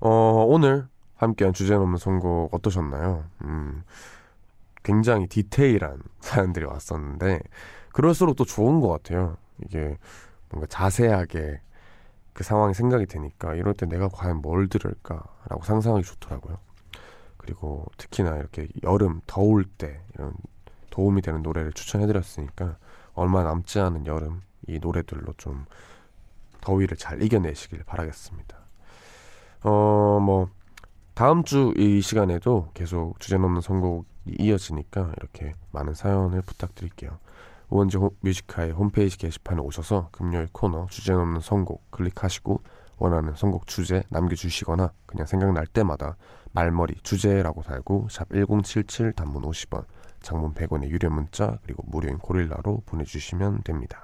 어, 0.00 0.46
오늘 0.48 0.88
함께한 1.16 1.52
주제 1.52 1.74
넘는 1.74 1.98
선곡 1.98 2.54
어떠셨나요? 2.54 3.24
음, 3.42 3.82
굉장히 4.82 5.26
디테일한 5.26 6.00
사연들이 6.20 6.64
왔었는데 6.64 7.40
그럴수록 7.92 8.36
또 8.36 8.46
좋은 8.46 8.80
것 8.80 8.88
같아요. 8.88 9.36
이게 9.62 9.98
뭔가 10.48 10.66
자세하게 10.70 11.60
그 12.34 12.44
상황이 12.44 12.74
생각이 12.74 13.06
되니까 13.06 13.54
이럴 13.54 13.74
때 13.74 13.86
내가 13.86 14.08
과연 14.08 14.42
뭘 14.42 14.68
들을까라고 14.68 15.62
상상하기 15.64 16.04
좋더라고요. 16.04 16.58
그리고 17.38 17.86
특히나 17.98 18.36
이렇게 18.36 18.68
여름 18.82 19.20
더울 19.26 19.64
때 19.64 20.00
이런 20.14 20.34
도움이 20.90 21.22
되는 21.22 21.42
노래를 21.42 21.72
추천해드렸으니까 21.72 22.76
얼마 23.14 23.42
남지 23.44 23.80
않은 23.80 24.06
여름 24.06 24.42
이 24.66 24.78
노래들로 24.80 25.34
좀 25.38 25.66
더위를 26.60 26.96
잘 26.96 27.22
이겨내시길 27.22 27.84
바라겠습니다. 27.84 28.58
어 29.64 30.20
뭐 30.20 30.48
다음 31.14 31.44
주 31.44 31.72
이 31.76 32.00
시간에도 32.00 32.70
계속 32.74 33.20
주제 33.20 33.36
넘는 33.38 33.60
선곡이 33.60 34.06
이어지니까 34.38 35.12
이렇게 35.18 35.52
많은 35.72 35.94
사연을 35.94 36.42
부탁드릴게요. 36.42 37.18
호- 37.98 38.14
Music 38.20 38.48
High 38.48 38.70
홈페이지 38.72 39.18
게시판에 39.18 39.60
오셔서 39.60 40.08
금요일 40.12 40.48
코너 40.52 40.86
주제 40.90 41.12
넘는 41.12 41.40
선곡 41.40 41.90
클릭하시고 41.90 42.60
원하는 42.98 43.34
선곡 43.34 43.66
주제 43.66 44.02
남겨주시거나 44.10 44.92
그냥 45.06 45.26
생각날 45.26 45.66
때마다 45.66 46.16
말머리 46.52 46.94
주제라고 47.02 47.62
달고 47.62 48.08
샵 48.10 48.28
1077 48.30 49.12
단문 49.12 49.42
50원 49.42 49.84
장문 50.22 50.54
100원의 50.54 50.88
유료 50.88 51.10
문자 51.10 51.58
그리고 51.64 51.82
무료인 51.86 52.18
고릴라로 52.18 52.82
보내주시면 52.86 53.62
됩니다. 53.64 54.00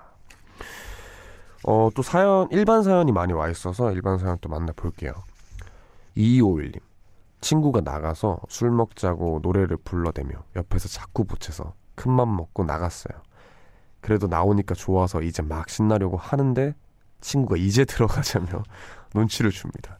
어, 1.64 1.90
또 1.94 2.02
사연 2.02 2.48
일반 2.50 2.82
사연이 2.82 3.12
많이 3.12 3.32
와 3.32 3.48
있어서 3.48 3.92
일반 3.92 4.18
사연 4.18 4.36
또 4.40 4.48
만나볼게요. 4.48 5.12
2251님. 6.16 6.80
친구가 7.40 7.80
나가서 7.82 8.40
술 8.48 8.70
먹자고 8.70 9.40
노래를 9.42 9.76
불러대며 9.78 10.30
옆에서 10.56 10.88
자꾸 10.88 11.24
보채서 11.24 11.74
큰맘 11.94 12.36
먹고 12.36 12.64
나갔어요. 12.64 13.18
그래도 14.00 14.26
나오니까 14.26 14.74
좋아서 14.74 15.22
이제 15.22 15.42
막 15.42 15.68
신나려고 15.68 16.16
하는데 16.16 16.74
친구가 17.20 17.56
이제 17.56 17.84
들어가자며 17.84 18.62
눈치를 19.14 19.50
줍니다. 19.50 19.98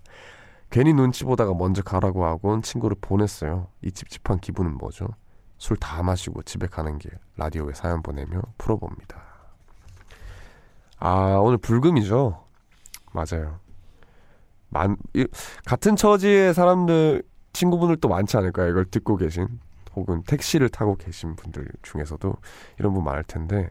괜히 0.71 0.93
눈치 0.93 1.25
보다가 1.25 1.53
먼저 1.55 1.83
가라고 1.83 2.25
하곤 2.25 2.63
친구를 2.63 2.97
보냈어요. 3.01 3.69
이 3.83 3.91
찝찝한 3.91 4.41
기분은 4.41 4.79
뭐죠? 4.79 5.09
술 5.59 5.77
다 5.77 6.03
마시고 6.03 6.43
집에 6.45 6.67
가는 6.67 6.97
길 6.99 7.11
라디오에 7.37 7.75
사연 7.75 8.03
보내며 8.03 8.41
풀어봅니다. 8.57 9.23
아 10.99 11.39
오늘 11.43 11.59
불금이죠? 11.59 12.45
맞아요. 13.13 13.59
만, 14.69 14.97
이, 15.15 15.27
같은 15.67 15.97
처지의 15.97 16.55
사람들 16.55 17.23
친구분들 17.53 17.97
또 17.97 18.09
많지 18.09 18.37
않을까요? 18.37 18.69
이걸 18.71 18.85
듣고 18.87 19.17
계신 19.17 19.61
혹은 19.97 20.23
택시를 20.23 20.69
타고 20.69 20.97
계신 20.97 21.35
분들 21.37 21.69
중에서도 21.83 22.33
이런 22.79 22.95
분 22.95 23.05
많을 23.05 23.25
텐데 23.25 23.71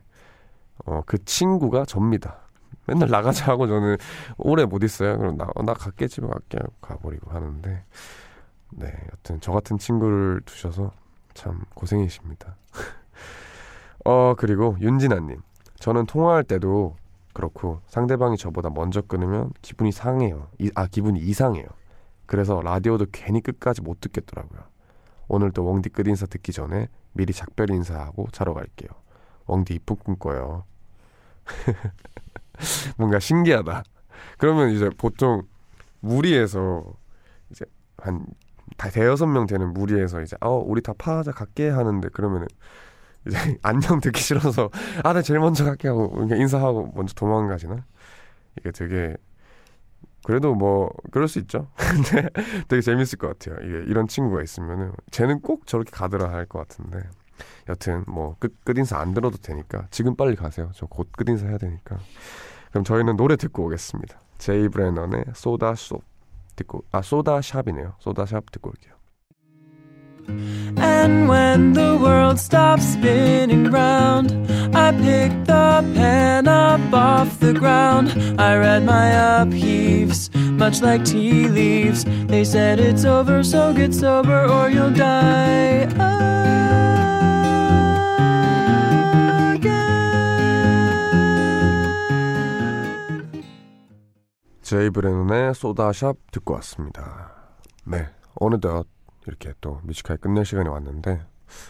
어, 0.86 1.02
그 1.06 1.24
친구가 1.24 1.86
접니다. 1.86 2.42
맨날 2.86 3.10
나가자 3.10 3.52
하고 3.52 3.68
저는 3.68 3.98
오래 4.38 4.66
못 4.66 4.84
있어요. 4.84 5.18
그럼 5.18 5.38
나, 5.38 5.48
어, 5.56 5.64
나 5.64 5.74
갈게 5.74 6.08
집에 6.08 6.28
갈게 6.28 6.58
가버리고 6.82 7.32
하는데 7.32 7.84
네 8.72 8.94
여튼 9.12 9.40
저 9.42 9.52
같은 9.52 9.78
친구를 9.78 10.42
두셔서 10.46 10.92
참 11.34 11.64
고생이십니다. 11.76 12.56
어 14.06 14.34
그리고 14.36 14.76
윤진아님 14.80 15.42
저는 15.80 16.06
통화할 16.06 16.44
때도 16.44 16.96
그렇고 17.34 17.82
상대방이 17.88 18.38
저보다 18.38 18.70
먼저 18.70 19.02
끊으면 19.02 19.52
기분이 19.62 19.92
상해요. 19.92 20.48
이, 20.58 20.72
아 20.76 20.88
기분이 20.88 21.20
이상해요. 21.20 21.66
그래서 22.26 22.62
라디오도 22.62 23.08
괜히 23.12 23.42
끝까지 23.42 23.82
못 23.82 24.02
듣겠더라고요. 24.02 24.62
오늘도 25.28 25.64
웡디 25.64 25.90
끝 25.90 26.08
인사 26.08 26.26
듣기 26.26 26.52
전에 26.52 26.88
미리 27.14 27.34
작별 27.34 27.70
인사하고 27.70 28.28
자러 28.32 28.54
갈게요. 28.54 28.90
웡디 29.50 29.76
이쁜 29.76 29.96
꿈 29.98 30.18
꿔요. 30.18 30.66
뭔가 32.98 33.20
신기하다. 33.20 33.84
그러면 34.38 34.70
이제 34.72 34.90
보통 34.98 35.44
무리해서 36.02 36.94
이제 37.52 37.66
한다 37.98 38.90
대여섯 38.94 39.30
명 39.30 39.46
되는 39.48 39.74
무리해서 39.74 40.22
이제 40.22 40.38
어 40.42 40.58
우리 40.58 40.82
다 40.82 40.94
파하자 40.98 41.32
갈게 41.32 41.70
하는데 41.70 42.08
그러면은 42.10 42.48
이제 43.28 43.38
안녕 43.64 44.00
듣기 44.02 44.22
싫어서 44.22 44.70
아 45.04 45.14
나 45.14 45.22
제일 45.22 45.40
먼저 45.40 45.66
갈게 45.66 45.88
하고 45.90 46.14
인사하고 46.32 46.94
먼저 46.96 47.14
도망가시나 47.16 47.86
이게 48.60 48.72
되게 48.72 49.18
그래도 50.26 50.54
뭐 50.56 50.92
그럴 51.12 51.28
수 51.28 51.40
있죠 51.40 51.72
근데 51.78 52.30
되게 52.68 52.82
재밌을 52.82 53.18
것 53.18 53.40
같아요 53.40 53.58
이게 53.68 53.90
이런 53.90 54.08
친구가 54.08 54.44
있으면은 54.44 54.92
쟤는 55.12 55.42
꼭 55.42 55.66
저렇게 55.68 55.92
가더라 55.92 56.30
할 56.32 56.46
것 56.48 56.60
같은데 56.68 57.00
여튼 57.68 58.04
뭐 58.08 58.36
끝 58.40 58.54
끝인사 58.64 59.00
안 59.00 59.14
들어도 59.14 59.38
되니까 59.38 59.88
지금 59.92 60.16
빨리 60.16 60.36
가세요 60.36 60.72
저 60.74 60.86
곧 60.88 61.10
끝인사 61.12 61.48
해야 61.48 61.58
되니까 61.58 61.98
그럼 62.72 62.84
저희는 62.84 63.16
노래 63.18 63.36
듣고 63.36 63.66
오겠습니다 63.66 64.20
제이 64.38 64.70
브레넌의 64.70 65.26
소다 65.34 65.76
숍 65.76 66.04
듣고 66.56 66.84
아 66.92 67.02
소다 67.02 67.42
샵이네요 67.42 67.94
소다 68.00 68.26
샵 68.26 68.52
듣고 68.52 68.70
올게요 68.70 68.94
And 70.78 71.28
when 71.28 71.74
the 71.74 71.98
world 71.98 72.40
stops 72.40 72.84
spinning 72.94 73.72
round, 73.72 74.32
I 74.76 74.92
pick 74.92 75.32
the 75.46 75.82
pen 75.96 76.48
up 76.48 76.80
off 76.94 77.40
the 77.40 77.54
ground. 77.54 78.14
I 78.40 78.56
read 78.58 78.84
my 78.84 79.10
upheaves, 79.42 80.30
much 80.36 80.84
like 80.84 81.04
tea 81.04 81.48
leaves. 81.48 82.06
They 82.28 82.44
said 82.44 82.80
it's 82.80 83.06
over, 83.06 83.44
so 83.44 83.74
get 83.74 83.92
sober 83.96 84.46
or 84.46 84.70
you'll 84.70 84.94
die. 84.94 85.88
Again. 85.90 86.89
제이 94.70 94.92
브레논의 94.92 95.56
소다샵 95.56 96.16
듣고 96.32 96.54
왔습니다. 96.54 97.32
네, 97.86 98.08
어느덧 98.36 98.86
이렇게 99.26 99.52
또 99.62 99.82
뮤지컬 99.84 100.18
끝낼 100.18 100.46
시간이 100.46 100.70
왔는데 100.70 101.26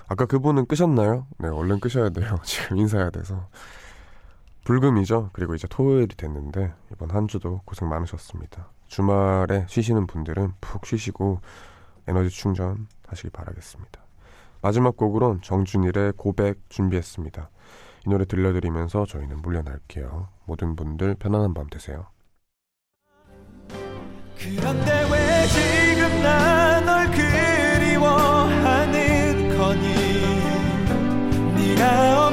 아까 0.09 0.25
그분은 0.25 0.65
끄셨나요? 0.65 1.25
네, 1.37 1.47
얼른 1.47 1.79
끄셔야 1.79 2.09
돼요. 2.09 2.35
지금 2.43 2.75
인사해야 2.75 3.09
돼서 3.09 3.47
불금이죠. 4.65 5.29
그리고 5.31 5.55
이제 5.55 5.65
토요일이 5.69 6.13
됐는데 6.17 6.73
이번 6.91 7.11
한 7.11 7.29
주도 7.29 7.61
고생 7.63 7.87
많으셨습니다. 7.87 8.67
주말에 8.87 9.65
쉬시는 9.69 10.05
분들은 10.05 10.55
푹 10.59 10.85
쉬시고 10.85 11.39
에너지 12.05 12.29
충전 12.29 12.89
하시길 13.07 13.31
바라겠습니다. 13.31 14.01
마지막 14.61 14.97
곡으론 14.97 15.41
정준일의 15.41 16.15
고백 16.17 16.59
준비했습니다. 16.67 17.49
이 18.07 18.09
노래 18.09 18.25
들려드리면서 18.25 19.05
저희는 19.05 19.41
물러날게요. 19.41 20.27
모든 20.43 20.75
분들 20.75 21.15
편안한 21.15 21.53
밤 21.53 21.67
되세요. 21.67 22.07
그런데 24.39 24.91
왜 25.11 25.47
지금 25.47 26.21
나 26.23 26.79
널 26.81 27.11
그리워하는 27.11 27.97
거니? 29.57 29.85
네가 31.55 32.28